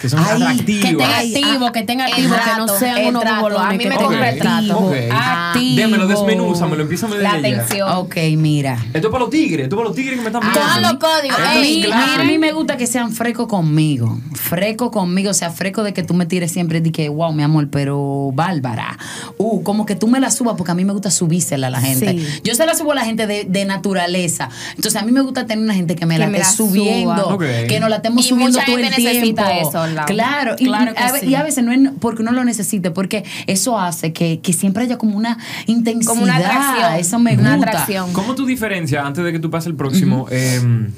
[0.02, 0.98] que son Ay, que Que atractivos.
[0.98, 3.38] tenga activo, ah, que tenga activo, que no sean el unos trato.
[3.42, 3.68] bobolones.
[3.68, 4.58] A mí que me coge el trato.
[4.58, 4.78] activo.
[4.80, 4.96] Ok.
[5.12, 5.76] Activo.
[5.82, 7.58] Démelo, desmenúzamelo, empiézame de La ella.
[7.62, 7.90] atención.
[7.98, 8.78] Ok, mira.
[8.94, 10.90] Esto es para los tigres, esto es para los tigres que me están Ah, viendo.
[10.92, 11.40] los códigos.
[11.40, 12.22] A mí, claro.
[12.22, 14.20] a mí me gusta que sean frescos conmigo.
[14.34, 17.44] Fresco conmigo, o sea, fresco de que tú me tires siempre de que, wow, mi
[17.44, 18.98] amor, pero bárbara.
[19.38, 21.80] Uh, como que tú me la subas, porque a mí me gusta subírsela a la
[21.82, 22.18] gente.
[22.20, 22.42] Sí.
[22.44, 24.50] Yo se la subo a la gente de, de naturaleza.
[24.76, 27.38] Entonces, a mí me gusta tener una gente que me Que la esté la subiendo.
[27.38, 29.02] Que nos la estemos Y subiendo mucha todo el tiempo.
[29.02, 29.52] necesita
[29.92, 30.06] eso, Lau.
[30.06, 31.26] Claro, y, Claro que a, sí.
[31.28, 34.84] y a veces no es porque uno lo necesite, porque eso hace que, que siempre
[34.84, 36.10] haya como una intensidad.
[36.12, 36.94] Como una atracción.
[37.00, 37.70] Eso me Una gusta.
[37.72, 38.14] atracción.
[38.14, 40.92] ¿Cómo tú diferencias, antes de que tú pases el próximo, em,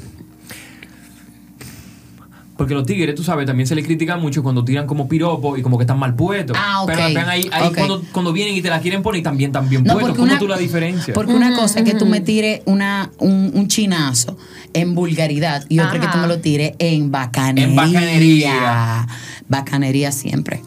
[2.56, 5.64] Porque los tigres, tú sabes, también se les critica mucho cuando tiran como piropo y
[5.64, 6.56] como que están mal puestos.
[6.60, 6.92] Ah, ok.
[6.94, 9.68] Pero vean ahí, ahí cuando, cuando vienen y te la quieren poner y también están
[9.70, 10.10] bien No, puestos.
[10.12, 11.16] porque ¿Cómo una, tú la diferencias?
[11.16, 14.38] Porque una cosa es que tú me tires una, un, un chinazo
[14.74, 16.22] en vulgaridad y otra es que tú Ajá.
[16.22, 17.66] me lo tires en bacanería.
[17.70, 19.08] En bacanería.
[19.48, 20.62] Bacanería siempre.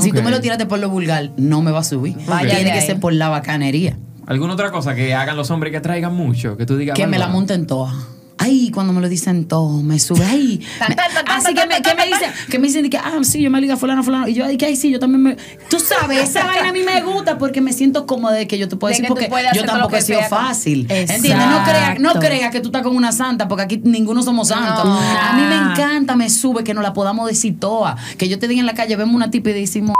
[0.00, 2.16] Si tú me lo tiraste por lo vulgar, no me va a subir.
[2.26, 2.86] Vaya Tiene que ahí.
[2.86, 3.96] ser por la bacanería.
[4.26, 6.56] ¿Alguna otra cosa que hagan los hombres que traigan mucho?
[6.56, 6.96] Que tú digas.
[6.96, 7.94] Que me la monten todas.
[8.42, 10.24] Ay, cuando me lo dicen todo, me sube.
[10.24, 10.96] Ay, me-
[11.30, 13.76] así que me, que me dicen, que me dicen que, ah, sí, yo me liga
[13.76, 14.28] fulano, fulano.
[14.28, 15.36] Y yo, ay, que ay, sí, yo también me.
[15.68, 18.66] Tú sabes, esa vaina a mí me gusta porque me siento cómoda de que yo
[18.66, 20.86] te puedo De decir porque yo tampoco he sido fácil.
[20.88, 21.46] ¿Entiendes?
[21.48, 24.86] No creas no creas que tú estás con una santa porque aquí ninguno somos santos.
[24.86, 24.98] No.
[24.98, 28.00] A mí me encanta, me sube que nos la podamos decir todas.
[28.16, 29.94] Que yo te diga en la calle, vemos una tipa y decimos.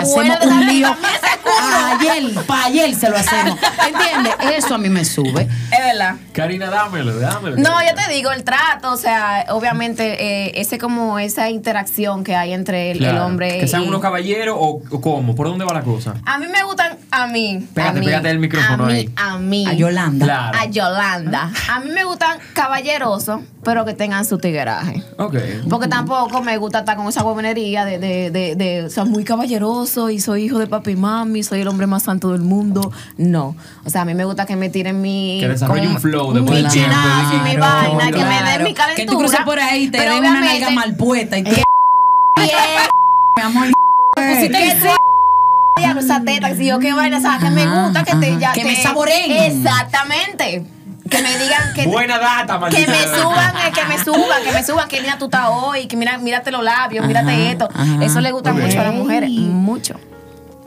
[0.00, 0.88] Hacemos un lío.
[2.00, 3.58] Ayer, para ayer se lo hacemos.
[3.86, 4.34] ¿Entiendes?
[4.64, 5.46] Eso a mí me sube.
[5.72, 6.16] Es verdad.
[6.32, 7.56] Karina, dámelo, dámelo.
[7.56, 7.90] No, Karina.
[7.90, 12.52] yo te digo, el trato, o sea, obviamente, eh, ese como esa interacción que hay
[12.52, 13.26] entre el, el Claro.
[13.26, 13.58] hombre.
[13.58, 15.34] Que sean y- unos caballeros o, o cómo.
[15.34, 16.14] ¿Por dónde va la cosa?
[16.26, 17.66] A mí me gustan, a mí.
[17.74, 19.10] Pégate, a mí, pégate el micrófono a mí, ahí.
[19.16, 19.66] A mí.
[19.66, 20.26] A Yolanda.
[20.26, 20.58] Claro.
[20.58, 21.50] A Yolanda.
[21.70, 25.02] A mí me gustan caballerosos, pero que tengan su tigueraje.
[25.18, 25.36] Ok.
[25.70, 29.24] Porque tampoco me gusta estar con esa huevonería de, de, de, de, o sea, muy
[29.24, 32.92] caballeroso y soy hijo de papi y mami, soy el hombre más santo del mundo.
[33.16, 33.56] No.
[33.84, 35.38] O sea, a mí me gusta que me tiren mi.
[35.40, 36.96] Que desarrolle con un flow después del tiempo,
[37.44, 38.94] mi vaina, que me den mi calentura.
[38.96, 41.62] Que tú cruces por ahí y te den una nalga mal puesta y tú, Bien,
[43.36, 43.66] mi amor,
[44.16, 44.48] que
[44.80, 44.88] tú-
[45.78, 48.38] diablo, esa teta, que si yo qué vaina, o sea, que me gusta que te
[48.38, 49.30] ya Que te- me saboreen.
[49.42, 50.64] Exactamente.
[51.10, 52.90] Que me digan que Buena data, que maldita.
[52.92, 55.96] me suban, eh, que me suban, que me suban, que linda tú estás hoy, que
[55.96, 57.68] mira, mírate los labios, mírate esto.
[57.74, 58.02] ajá.
[58.04, 59.98] Eso le gusta mucho a las mujeres, mucho.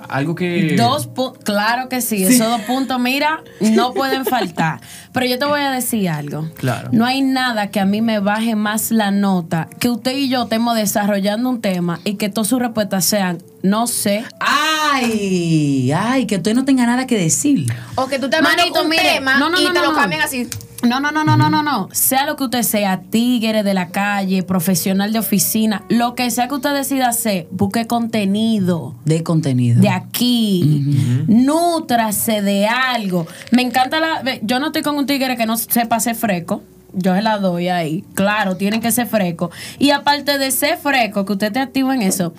[0.10, 0.76] Algo que.
[0.78, 1.10] Dos
[1.44, 4.80] claro que sí, esos dos puntos, mira, no pueden faltar.
[5.12, 6.50] Pero yo te voy a decir algo.
[6.56, 6.90] Claro.
[6.92, 10.44] No hay nada que a mí me baje más la nota que usted y yo
[10.44, 14.24] estemos desarrollando un tema y que todas sus respuestas sean no sé.
[14.40, 17.66] ay, ay, que usted no tenga nada que decir.
[17.96, 19.92] O que tú te Manito, un mire, tema no, no, y no, te no, lo
[19.92, 19.98] no.
[19.98, 20.48] cambian así.
[20.88, 21.90] No, no, no, no, no, no, no.
[21.92, 26.48] Sea lo que usted sea, tigre de la calle, profesional de oficina, lo que sea
[26.48, 29.82] que usted decida hacer, busque contenido De contenido.
[29.82, 31.26] de aquí.
[31.28, 33.28] Nútrase de algo.
[33.52, 34.24] Me encanta la.
[34.42, 36.64] Yo no estoy con un tigre que no sepa ser fresco.
[36.94, 38.04] Yo se la doy ahí.
[38.14, 39.52] Claro, tienen que ser fresco.
[39.80, 42.34] Y aparte de ser fresco, que usted esté activo en eso,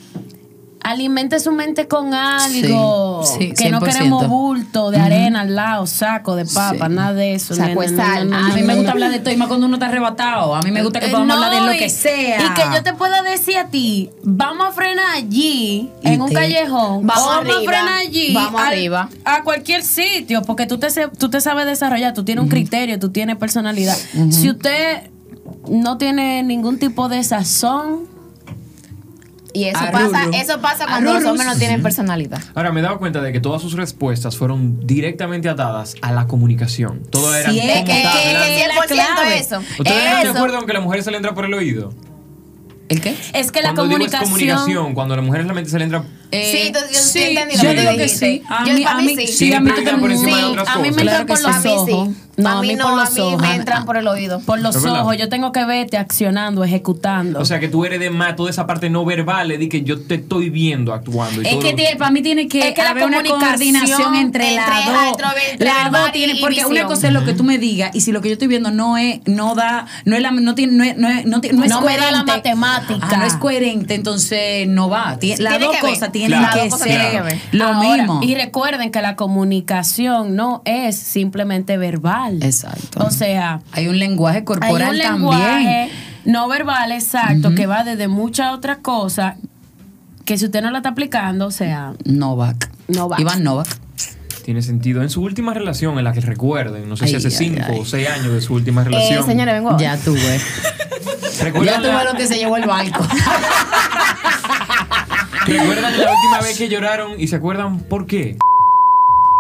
[0.87, 3.23] alimente su mente con algo.
[3.25, 3.85] Sí, sí, que no 100%.
[3.93, 6.95] queremos bulto de arena al lado, saco de papa, Sí.
[6.95, 7.55] nada de eso.
[7.61, 10.55] A mí me gusta hablar de esto y más cuando uno está arrebatado.
[10.55, 12.39] A mí me gusta que Eh, podamos hablar de lo que sea.
[12.41, 16.29] Y que yo te pueda decir a ti, vamos a frenar allí, Y en un
[16.29, 17.07] te- callejón.
[17.07, 18.33] vamos arriba, a frenar allí.
[18.35, 19.09] vamos al- arriba.
[19.25, 23.11] A cualquier sitio, porque tú te, tú te sabes desarrollar, tú tienes un criterio, tú
[23.11, 23.97] tienes personalidad.
[24.31, 25.11] Si usted
[25.69, 28.07] no tiene ningún tipo de sazón,
[29.57, 32.43] Y eso pasa, eso pasa cuando los hombres no tienen personalidad.
[32.55, 36.27] Ahora me he dado cuenta de que todas sus respuestas fueron directamente atadas a la
[36.27, 37.03] comunicación.
[37.09, 39.39] Todo era Sí, es que- 100% clave.
[39.39, 39.59] eso.
[39.79, 40.37] ¿Ustedes están de Eso.
[40.37, 41.93] acuerdo con que a la mujer se le entra por el oído?
[42.89, 43.17] ¿El qué?
[43.33, 44.31] es que la Cuando digo es comunicación.
[44.31, 47.63] comunicación, cuando a la mujer solamente se le entra Sí, tú- yo sí, entendí yo
[47.63, 48.43] que digo que sí.
[48.49, 49.33] A Yo- mí, a mí mí, sí.
[49.33, 50.13] sí, a mí tú por también.
[50.13, 51.43] encima de Sí, otras a mí me Claro por sí.
[51.45, 52.17] los A mí sí.
[52.37, 53.41] No, a mí no, por a los mí ojos.
[53.41, 54.41] me entran por el oído.
[54.41, 55.01] Por los Es verdad.
[55.03, 57.41] ojos, yo tengo que verte accionando, ejecutando.
[57.41, 59.83] O sea, que tú eres de más, toda esa parte no verbal, le di que
[59.83, 61.43] yo te estoy viendo actuando.
[61.43, 63.23] Y Es todo que lo- tiene- para mí tiene que, Es que la haber una
[63.25, 65.19] coordinación entre, entre- las dos.
[65.53, 68.13] entre Las dos y porque una cosa es lo que tú me digas y si
[68.13, 70.85] lo que yo estoy viendo no es, no da, no es la, no tiene, no
[70.85, 73.09] es, no es, no, no es No me da la matemática.
[73.11, 75.19] Ah, no es coherente, entonces no va.
[75.19, 76.63] Tie- las Tiene dos cosas tienen Claro.
[76.63, 77.39] que ser que ver.
[77.53, 78.21] lo Ahora, mismo.
[78.23, 82.26] Y recuerden que la comunicación no es simplemente verbal.
[82.43, 83.05] Exacto.
[83.05, 85.03] O sea, hay un lenguaje hay corporal un también.
[85.13, 85.91] lenguaje
[86.25, 89.35] no verbal exacto que va desde muchas otras cosas
[90.25, 92.69] que si usted no la está aplicando, o sea, Novak.
[92.89, 93.21] Novak.
[93.21, 93.69] Iván Novak.
[94.45, 95.03] Tiene sentido.
[95.03, 97.79] En su última relación, en la que recuerden, no sé si hace ay, cinco ay.
[97.81, 99.25] o seis años de su última Eh, relación.
[99.27, 99.83] señores, vengo ahora.
[99.83, 100.41] Ya tuve.
[101.43, 103.05] ¿Recuerdan, ya tuve lo que se llevó el barco.
[105.47, 108.37] ¿Recuerdan la última vez que lloraron y se acuerdan por qué?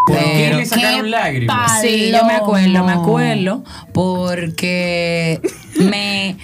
[0.06, 1.80] ¿Por qué Pero- le sacaron qué lágrimas?
[1.80, 5.40] Sí, yo me acuerdo, me acuerdo, porque
[5.80, 6.36] me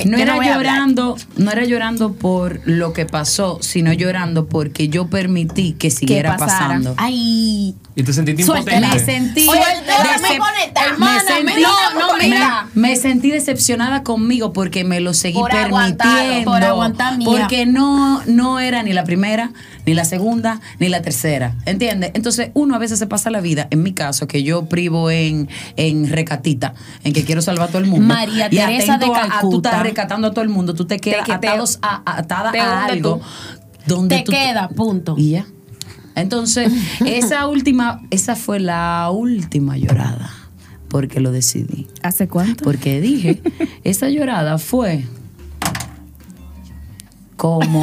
[0.04, 5.06] no Yo era llorando, no era llorando por lo que pasó, sino llorando porque yo
[5.06, 6.94] permití que siguiera pasando.
[6.98, 8.80] ay, Y te sentiste impotente.
[8.88, 9.48] Me sentí.
[9.48, 9.60] Oye,
[10.98, 12.66] me sentí- no, no, mira.
[12.74, 16.50] Me, me sentí decepcionada conmigo porque me lo seguí Por permitiendo.
[16.50, 17.26] por aguantar mía.
[17.30, 19.52] Porque no, no era ni la primera,
[19.86, 21.54] ni la segunda, ni la tercera.
[21.64, 22.10] ¿Entiendes?
[22.14, 25.48] Entonces, uno a veces se pasa la vida, en mi caso, que yo privo en,
[25.76, 28.06] en recatita, en que quiero salvar a todo el mundo.
[28.06, 29.68] María y Teresa de a- a- tú Calcuta.
[29.70, 32.52] estás rescatando a todo el mundo, tú te quedas que te- atados a, a- atada
[32.52, 33.18] te a algo.
[33.18, 33.22] tú.
[33.86, 35.14] Donde Te tú queda, punto.
[35.16, 35.46] y ya.
[36.16, 36.72] Entonces,
[37.06, 40.30] esa última, esa fue la última llorada.
[40.88, 41.86] Porque lo decidí.
[42.02, 42.64] ¿Hace cuánto?
[42.64, 43.42] Porque dije,
[43.84, 45.04] esa llorada fue
[47.36, 47.82] como.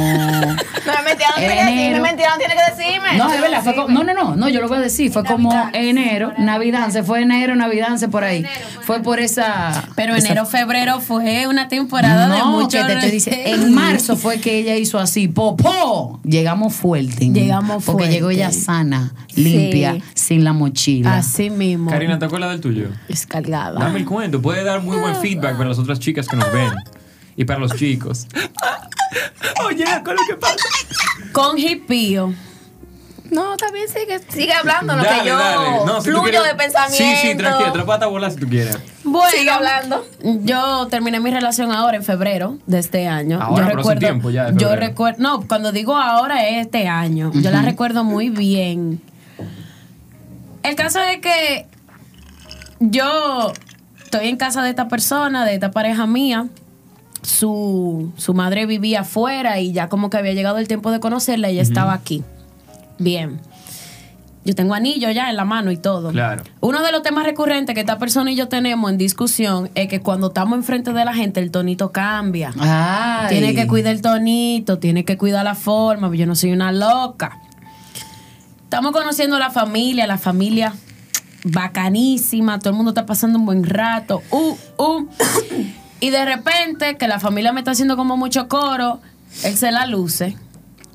[0.84, 2.02] No me mentira, no tiene que decirme, Enero.
[2.02, 3.16] mentira, no tiene que decirme.
[3.16, 5.24] No, es verdad, fue como- no, no, no, no, yo lo voy a decir, fue
[5.24, 8.44] como enero, Navidad, se fue enero, Navidad, se por ahí.
[8.82, 9.88] Fue por esa.
[9.96, 14.16] Pero enero, febrero fue una temporada de no, mucho que te estoy diciendo, en marzo
[14.16, 16.20] fue que ella hizo así, popó.
[16.22, 17.30] Llegamos fuerte.
[17.30, 18.42] Llegamos Porque llegó fuerte.
[18.42, 21.16] ella sana, limpia, sin la mochila.
[21.16, 21.90] Así mismo.
[21.90, 22.88] Karina, ¿te acuerdas del tuyo?
[23.08, 23.80] Descargada.
[23.80, 24.42] Dame el cuento.
[24.42, 26.72] Puede dar muy buen feedback para las otras chicas que nos ven.
[27.36, 28.26] Y para los chicos.
[29.66, 30.56] Oye, con lo que pasa.
[31.32, 32.32] Con hipío.
[33.30, 35.70] No, también sigue, sigue hablando lo Dale, que yo dale.
[35.86, 36.96] No, si fluyo quieres- de pensamiento.
[36.96, 37.72] Sí, sí, tranquila.
[37.72, 38.78] Te la puedo hasta volar si tú quieres.
[39.02, 40.06] Bueno, Sigue hablando.
[40.22, 43.40] Yo terminé mi relación ahora en febrero de este año.
[43.42, 46.86] Ahora, yo pero hace tiempo ya de yo recuerdo, no, cuando digo ahora es este
[46.86, 47.32] año.
[47.34, 49.00] Yo la recuerdo muy bien.
[50.62, 51.66] El caso es que
[52.78, 53.52] yo
[54.02, 56.46] estoy en casa de esta persona, de esta pareja mía.
[57.24, 61.48] Su, su madre vivía afuera y ya como que había llegado el tiempo de conocerla,
[61.48, 62.22] ella estaba aquí.
[62.98, 63.40] Bien.
[64.44, 66.10] Yo tengo anillo ya en la mano y todo.
[66.10, 66.44] Claro.
[66.60, 70.00] Uno de los temas recurrentes que esta persona y yo tenemos en discusión es que
[70.00, 72.52] cuando estamos enfrente de la gente el tonito cambia.
[72.58, 73.28] Ay.
[73.30, 77.40] Tiene que cuidar el tonito, tiene que cuidar la forma, yo no soy una loca.
[78.64, 80.74] Estamos conociendo a la familia, la familia
[81.44, 84.22] bacanísima, todo el mundo está pasando un buen rato.
[84.30, 85.08] Uh, uh.
[86.04, 89.00] Y de repente, que la familia me está haciendo como mucho coro,
[89.42, 90.36] él se la luce.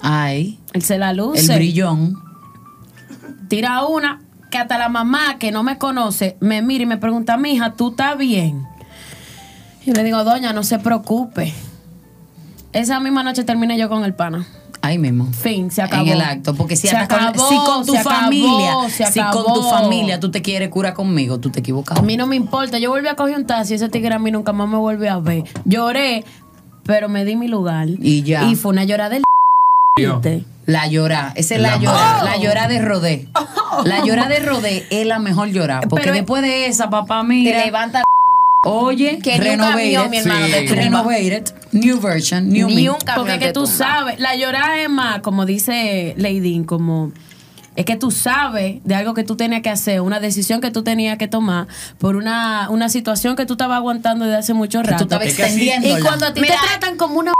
[0.01, 0.59] Ay.
[0.73, 1.51] Él se la luce.
[1.51, 2.13] El brillón.
[3.47, 7.37] Tira una que hasta la mamá que no me conoce me mira y me pregunta,
[7.37, 8.67] mija, ¿tú estás bien?
[9.83, 11.55] Yo le digo, doña, no se preocupe.
[12.71, 14.45] Esa misma noche terminé yo con el pana.
[14.81, 15.27] Ahí mismo.
[15.33, 16.03] Fin, se acabó.
[16.03, 16.55] En el acto.
[16.55, 19.69] Porque si, hasta con- acabó, si con tu se acabó, familia, si con tu acabó.
[19.69, 21.97] familia tú te quieres curar conmigo, tú te equivocas.
[21.97, 22.79] A mí no me importa.
[22.79, 23.73] Yo volví a coger un taxi.
[23.73, 25.43] Ese tigre a mí nunca más me volvió a ver.
[25.65, 26.23] Lloré,
[26.85, 27.87] pero me di mi lugar.
[27.89, 28.43] Y ya.
[28.45, 29.23] Y fue una llorada del.
[30.65, 33.27] La llora, esa es la, La llora, la llora de rodé.
[33.85, 35.81] La llora de rodé es la mejor llora.
[35.89, 37.65] Porque Pero- después de esa, papá, Te mira.
[37.65, 38.03] levanta
[38.65, 40.67] Oye, que camión, mi hermano, Sí.
[40.67, 42.89] Renovated, new version, new Ni me.
[42.89, 43.77] un camión Porque es que tú tumba.
[43.77, 47.11] sabes, la llorada es más, como dice Lady, como
[47.77, 50.83] es que tú sabes de algo que tú tenías que hacer, una decisión que tú
[50.83, 51.67] tenías que tomar
[51.99, 55.21] por una, una situación que tú estabas aguantando desde hace mucho Que tú rato.
[55.21, 55.39] Es.
[55.57, 57.31] Y cuando a ti Mira, te tratan como una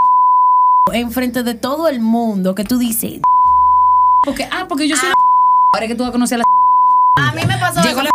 [0.94, 3.20] enfrente de todo el mundo, que tú dices,
[4.26, 5.16] Porque, ah, porque yo soy una
[5.74, 8.10] Ahora que tú vas a conocer a la A mí me pasó Llegó eso, la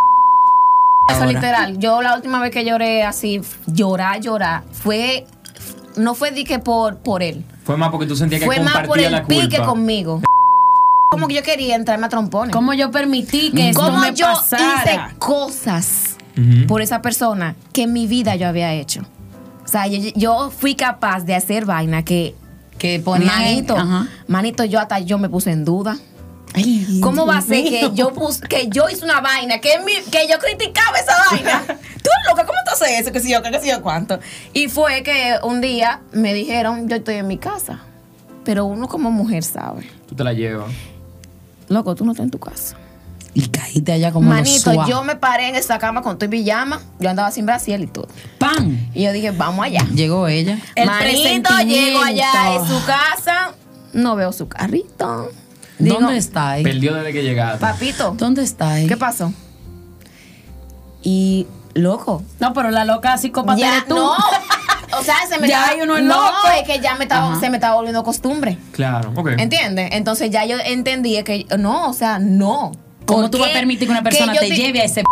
[1.11, 1.79] eso literal.
[1.79, 5.27] Yo la última vez que lloré así, llorar, llorar, fue
[5.97, 7.45] no fue di que por por él.
[7.65, 10.21] Fue más porque tú sentías que Fue más por el pique conmigo.
[11.11, 12.53] Como que yo quería entrarme a trompones.
[12.53, 14.83] ¿cómo yo permití que esto Cómo me yo pasara?
[14.85, 16.17] hice cosas
[16.67, 19.03] por esa persona que en mi vida yo había hecho.
[19.65, 22.35] O sea, yo, yo fui capaz de hacer vaina que
[22.79, 24.09] que ponía manito, Ajá.
[24.27, 25.97] manito, yo hasta yo me puse en duda.
[26.57, 30.09] Ay, ¿Cómo va a ser que yo pus- que yo hice una vaina, que, mi-
[30.11, 31.63] que yo criticaba esa vaina?
[31.67, 33.13] Tú eres loca, ¿cómo tú haces eso?
[33.13, 34.21] Que si yo, que si yo cuánto.
[34.53, 37.81] Y fue que un día me dijeron, yo estoy en mi casa.
[38.45, 39.89] Pero uno como mujer sabe.
[40.07, 40.71] Tú te la llevas.
[41.69, 42.77] Loco, tú no estás en tu casa.
[43.33, 46.81] Y caíste allá como Manito, los yo me paré en esa cama con tu pijama.
[47.01, 48.07] Yo andaba sin brasier y todo.
[48.39, 48.79] ¡Pam!
[48.95, 49.81] Y yo dije, vamos allá.
[49.95, 50.59] Llegó ella.
[50.77, 53.55] El Manito, llego allá en su casa.
[53.95, 55.33] No veo su carrito.
[55.79, 56.63] Digo, ¿Dónde está ahí?
[56.63, 57.59] Perdió desde que llegaste.
[57.59, 58.87] Papito, ¿Dónde está ahí?
[58.87, 59.33] ¿qué pasó?
[61.03, 63.97] Y, loco, No, pero la loca psicópata Ya, eres tú.
[63.97, 64.13] no.
[64.97, 66.49] O sea, se me Ya estaba, hay uno es no, loco.
[66.57, 67.41] es que ya me estaba, Ajá.
[67.41, 68.59] se me estaba volviendo costumbre.
[68.71, 69.31] Claro, ok.
[69.39, 69.89] ¿Entiendes?
[69.91, 72.71] Entonces ya yo entendí que no, o sea, no.
[73.05, 75.07] ¿Cómo ¿Por tú vas a permitir que una Que persona te lleve a ese p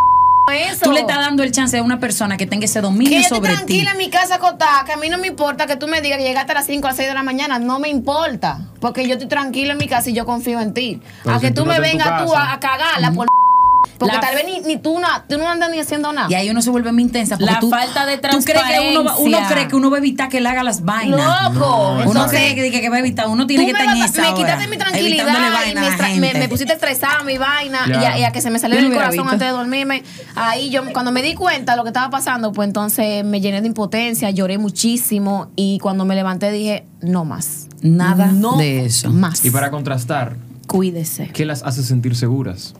[0.53, 0.85] eso?
[0.85, 3.21] Tú le estás dando el chance a una persona que tenga ese dominio que yo
[3.21, 3.55] estoy sobre ti.
[3.55, 6.17] tranquila en mi casa acotada, que a mí no me importa que tú me digas
[6.17, 9.07] que llegaste a las 5 o las 6 de la mañana, no me importa, porque
[9.07, 11.01] yo estoy tranquila en mi casa y yo confío en ti.
[11.23, 13.27] Pero a si que tú tú no me vengas tú a, a cagarla por
[13.97, 16.27] Porque La- tal vez ni, ni tú, no, tú no andas ni haciendo nada.
[16.29, 17.37] Y ahí uno se vuelve muy intensa.
[17.37, 19.47] Porque La tú, falta de tú crees que uno, va- uno transparencia.
[19.55, 21.53] cree que uno va a evitar que él haga las vainas.
[21.53, 21.91] Loco.
[21.93, 23.27] Uno Entonces, cree que, que, que va a evitar.
[23.27, 25.27] Uno tiene que estar en esa me quitaste mi tranquilidad
[26.15, 28.19] y me, pusiste estresada mi vaina y, a, Claro.
[28.19, 29.31] y a que se me salió del no corazón visto.
[29.31, 30.03] antes de dormirme.
[30.35, 33.61] Ahí yo, cuando me di cuenta de lo que estaba pasando, pues entonces me llené
[33.61, 37.67] de impotencia, lloré muchísimo y cuando me levanté dije, no más.
[37.81, 39.09] Nada no de eso.
[39.11, 39.43] Más.
[39.43, 40.35] Y para contrastar,
[40.67, 41.29] Cuídese.
[41.33, 42.73] ¿qué las hace sentir seguras?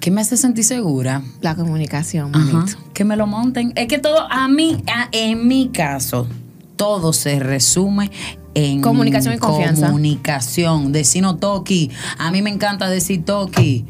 [0.00, 1.22] ¿Qué me hace sentir segura?
[1.42, 2.78] La comunicación, manito.
[2.94, 3.72] que me lo monten.
[3.76, 6.26] Es que todo, a mí, a- en mi caso,
[6.76, 8.10] todo se resume
[8.54, 9.86] en Comunicación y confianza.
[9.86, 11.90] Comunicación, decir no toki.
[12.18, 13.84] A mí me encanta decir toki.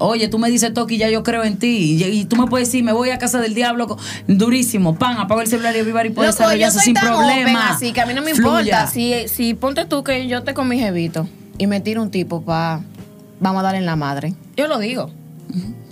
[0.00, 1.96] Oye, tú me dices toki, ya yo creo en ti.
[2.00, 3.96] Y, y tú me puedes decir, me voy a casa del diablo
[4.28, 4.94] durísimo.
[4.94, 7.70] Pan, apago el celular y vivar y yo desarrollarse sin tan problema.
[7.70, 8.60] así que a mí no me Fluya.
[8.60, 8.86] importa.
[8.86, 11.28] Si, si ponte tú que yo te con mi jevito
[11.58, 12.82] y me tiro un tipo para.
[13.40, 14.34] Vamos a darle en la madre.
[14.56, 15.10] Yo lo digo.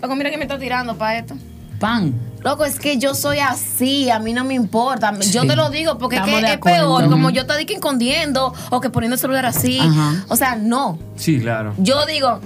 [0.03, 1.35] Loco, mira que me está tirando para esto.
[1.81, 2.15] Pan.
[2.43, 5.13] Loco, es que yo soy así, a mí no me importa.
[5.31, 5.49] Yo Sí.
[5.49, 8.81] te lo digo porque es, que es peor, como yo te digo que escondiendo o
[8.81, 9.79] que poniendo el celular así.
[9.81, 10.25] Ajá.
[10.29, 10.99] O sea, no.
[11.17, 11.75] Sí, claro.
[11.79, 12.41] Yo digo,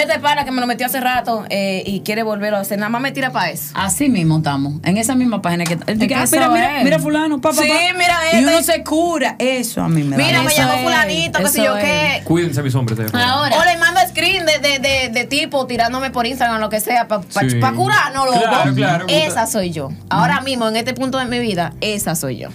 [0.00, 2.90] este para que me lo metió hace rato eh, y quiere volverlo a hacer, nada
[2.90, 3.70] más me tira para eso.
[3.74, 7.40] Así mismo estamos, en esa misma página que dice, que "Ah, mira, mira, mira fulano,
[7.40, 7.56] papá.
[7.62, 8.48] Sí, mira Y este.
[8.52, 9.34] uno se cura.
[9.38, 10.24] Eso a mí me da.
[10.24, 12.20] Mira, me eso llamó fulanito, que sé yo qué.
[12.24, 13.12] Cuídense mis hombres.
[13.14, 13.56] Ahora.
[13.78, 13.87] Mando
[14.18, 17.56] screen de, de, de, de tipo tirándome por Instagram, lo que sea, para pa, Sí.
[17.60, 18.38] pa curarnos, loco.
[18.40, 19.06] Claro, claro.
[19.08, 19.90] Esa soy yo.
[20.10, 22.48] Ahora mismo, en este punto de mi vida, esa soy yo.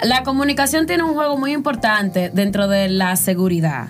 [0.00, 3.86] La comunicación tiene un juego muy importante dentro de la seguridad.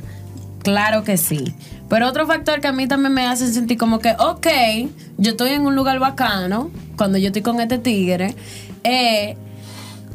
[0.62, 1.54] Claro que sí.
[1.88, 4.46] Pero otro factor que a mí también me hace sentir como que, ok,
[5.18, 8.34] yo estoy en un lugar bacano, cuando yo estoy con este tigre,
[8.84, 9.36] eh,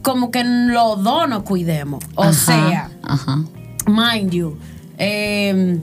[0.03, 2.03] como que los dos nos cuidemos.
[2.15, 3.43] O Ajá, sea, Ajá.
[3.87, 4.57] mind you,
[4.97, 5.79] eh,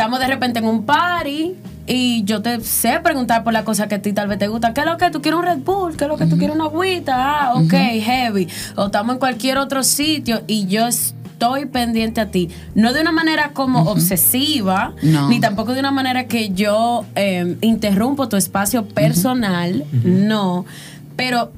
[0.00, 3.96] estamos de repente en un party y yo te sé preguntar por la cosa que
[3.96, 4.72] a ti tal vez te gusta.
[4.72, 5.94] ¿Qué es lo que tú quieres un Red Bull?
[5.94, 7.12] ¿Qué es lo que tú quieres una agüita?
[7.16, 8.48] Ah, ok, heavy.
[8.76, 12.48] O estamos en cualquier otro sitio y yo estoy pendiente a ti.
[12.74, 15.28] No de una manera como obsesiva, No.
[15.28, 20.64] ni tampoco de una manera que yo eh, interrumpo tu espacio personal, no.
[21.14, 21.52] Pero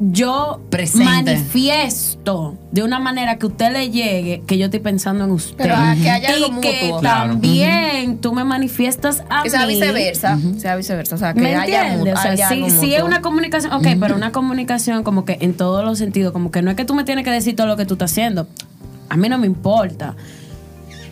[0.00, 1.04] yo Presente.
[1.04, 5.56] manifiesto de una manera que usted le llegue que yo estoy pensando en usted.
[5.56, 7.00] Pero a que haya algo y que mutuo.
[7.00, 7.30] Claro.
[7.32, 9.74] también tú me manifiestas a Que sea mí.
[9.74, 10.38] viceversa.
[10.58, 11.14] Sea viceversa.
[11.14, 11.96] O sea, que ¿Me haya?
[12.00, 15.84] O sea, haya sí, es una comunicación, ok, pero una comunicación como que en todos
[15.84, 17.86] los sentidos, como que no es que tú me tienes que decir todo lo que
[17.86, 18.48] tú estás haciendo.
[19.08, 20.16] A mí no me importa.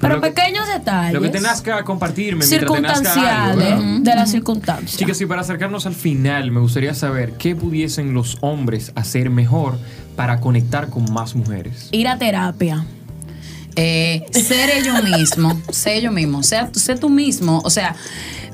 [0.03, 1.15] Pero, que- pequeños detalles.
[1.15, 4.97] Lo que te nazca compartirme mientras te nazca algo, circunstanciales de las circunstancias.
[4.99, 9.79] Chicas, y para acercarnos al final, me gustaría saber qué pudiesen los hombres hacer mejor
[10.17, 11.89] para conectar con más mujeres.
[11.93, 12.85] Ir a terapia.
[13.77, 17.63] Eh, ser ellos mismos, ser ellos mismos, sea, sé tú mismo.
[17.65, 17.95] O sea,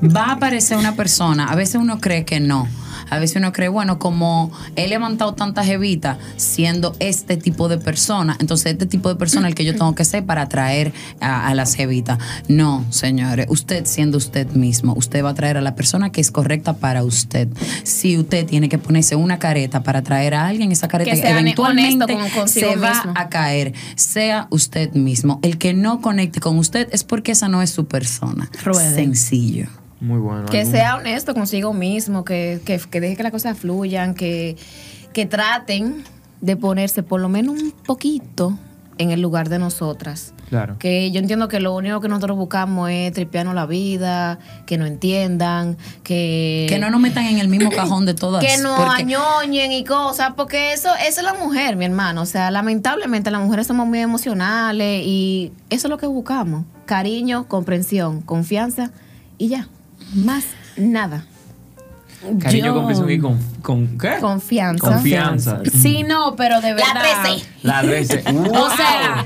[0.05, 2.69] va a aparecer una persona, a veces uno cree que no.
[3.11, 8.37] A veces uno cree, bueno, como he levantado tantas jevitas siendo este tipo de persona,
[8.41, 11.49] entonces este tipo de persona es el que yo tengo que ser para atraer a,
[11.49, 12.19] a las jevitas.
[12.49, 16.31] No, señores, usted siendo usted mismo, usted va a traer a la persona que es
[16.31, 17.49] correcta para usted.
[17.85, 22.17] Si usted tiene que ponerse una careta para atraer a alguien, esa careta Que eventualmente
[22.35, 23.13] con- se va mismo.
[23.17, 23.73] a caer.
[23.97, 25.39] Sea usted mismo.
[25.43, 28.51] El que no conecte con usted es porque esa no es su persona.
[28.65, 28.95] Ruede.
[28.95, 29.69] Sencillo.
[30.01, 30.47] Muy bueno.
[30.47, 34.57] Que ¿algún- sea honesto consigo mismo, que, que, que deje que las cosas fluyan, que,
[35.13, 36.05] que traten
[36.41, 38.57] de ponerse por lo menos un poquito
[38.99, 40.35] en el lugar de nosotras.
[40.49, 40.77] Claro.
[40.79, 44.87] Que yo entiendo que lo único que nosotros buscamos es tripearnos la vida, que no
[44.87, 46.67] entiendan, que...
[46.69, 48.45] Que no nos metan en el mismo cajón de todas.
[48.45, 52.23] que no porque- añoñen y cosas, porque eso, eso es la mujer, mi hermano.
[52.23, 56.65] O sea, lamentablemente las mujeres somos muy emocionales y eso es lo que buscamos.
[56.87, 58.91] Cariño, comprensión, confianza
[59.37, 59.69] y ya.
[60.15, 60.45] Más
[60.77, 61.25] nada.
[62.41, 64.17] Cariño, Yo- y con, con ¿qué?
[64.21, 64.93] Confianza.
[64.95, 65.61] Confianza.
[65.73, 66.95] Sí, no, pero de verdad.
[66.95, 67.49] La 13.
[67.63, 68.25] La 13.
[68.59, 69.25] O sea,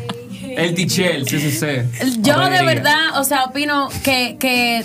[0.57, 2.21] El Tichel, sí, sí, sí.
[2.21, 4.85] Yo de verdad, o sea, opino que, que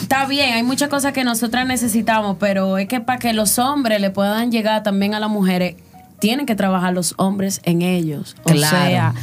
[0.00, 4.00] está bien, hay muchas cosas que nosotras necesitamos, pero es que para que los hombres
[4.00, 5.74] le puedan llegar también a las mujeres,
[6.20, 8.36] tienen que trabajar los hombres en ellos.
[8.44, 8.76] O Claro.
[8.76, 9.14] sea,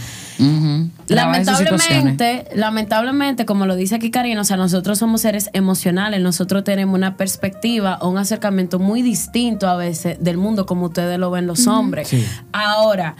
[1.08, 6.96] Lamentablemente, lamentablemente, como lo dice aquí Karina, o sea, nosotros somos seres emocionales, nosotros tenemos
[6.96, 11.48] una perspectiva o un acercamiento muy distinto a veces del mundo como ustedes lo ven
[11.48, 12.08] los hombres.
[12.08, 12.26] Sí.
[12.52, 13.16] Ahora,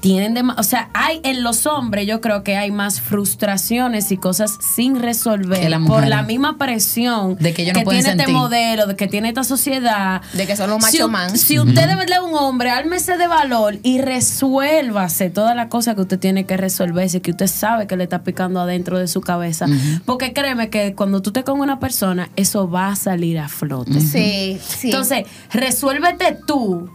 [0.00, 4.16] tienen de o sea, hay en los hombres yo creo que hay más frustraciones y
[4.16, 8.22] cosas sin resolver Que las por la misma presión De que ellos no pueden tiene
[8.22, 11.36] este modelo, de que tiene esta sociedad, De que son los si, macho u- man.
[11.36, 16.18] Si usted es un hombre, álmese de valor y resuélvase todas las cosas que usted
[16.18, 19.66] tiene que resolverse, que usted sabe que le está picando adentro de su cabeza,
[20.04, 24.00] porque créeme que cuando tú te con una persona, eso va a salir a flote.
[24.00, 24.88] Sí, sí.
[24.88, 26.90] Entonces, resuélvete tú.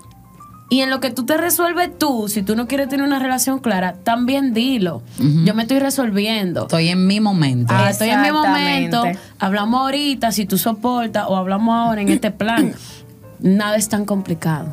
[0.72, 3.60] Y en lo que tú te resuelves tú, si tú no quieres tener una relación
[3.60, 5.04] clara, también dilo.
[5.44, 6.62] Yo me estoy resolviendo.
[6.62, 7.74] Estoy en mi momento.
[7.76, 9.04] Ah, estoy en mi momento.
[9.38, 12.74] Hablamos ahorita, si tú soportas, o hablamos ahora en este plan.
[13.42, 14.70] Nada es tan complicado.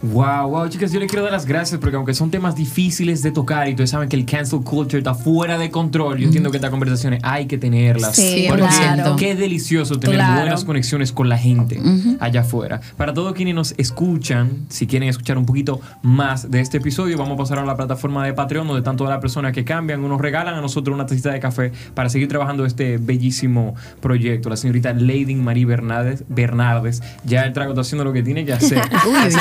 [0.00, 3.32] Wow, wow, chicas, yo les quiero dar las gracias porque aunque son temas difíciles de
[3.32, 6.58] tocar y ustedes saben que el cancel culture está fuera de control, yo entiendo que
[6.58, 8.14] estas conversaciones hay que tenerlas.
[8.14, 9.16] Sí, porque claro.
[9.16, 10.40] qué delicioso tener Claro.
[10.42, 11.80] buenas conexiones con la gente
[12.20, 12.80] allá afuera.
[12.96, 17.34] Para todos quienes nos escuchan, si quieren escuchar un poquito más de este episodio, vamos
[17.34, 20.08] a pasar a la plataforma de Patreon donde están todas las personas que cambian o
[20.08, 24.48] nos regalan a nosotros una tacita de café para seguir trabajando este bellísimo proyecto.
[24.48, 28.52] La señorita Lady Marie Bernardes, Bernardes ya el trago está haciendo lo que tiene que
[28.52, 28.78] hacer.
[29.08, 29.32] Uy,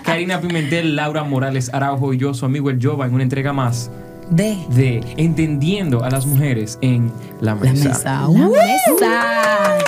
[0.00, 3.90] Karina Pimentel, Laura Morales Araujo y yo, su amigo el Jova, en una entrega más
[4.30, 7.88] De de Entendiendo a las mujeres en la la mesa.
[7.88, 8.28] mesa.
[8.28, 9.78] La mesa.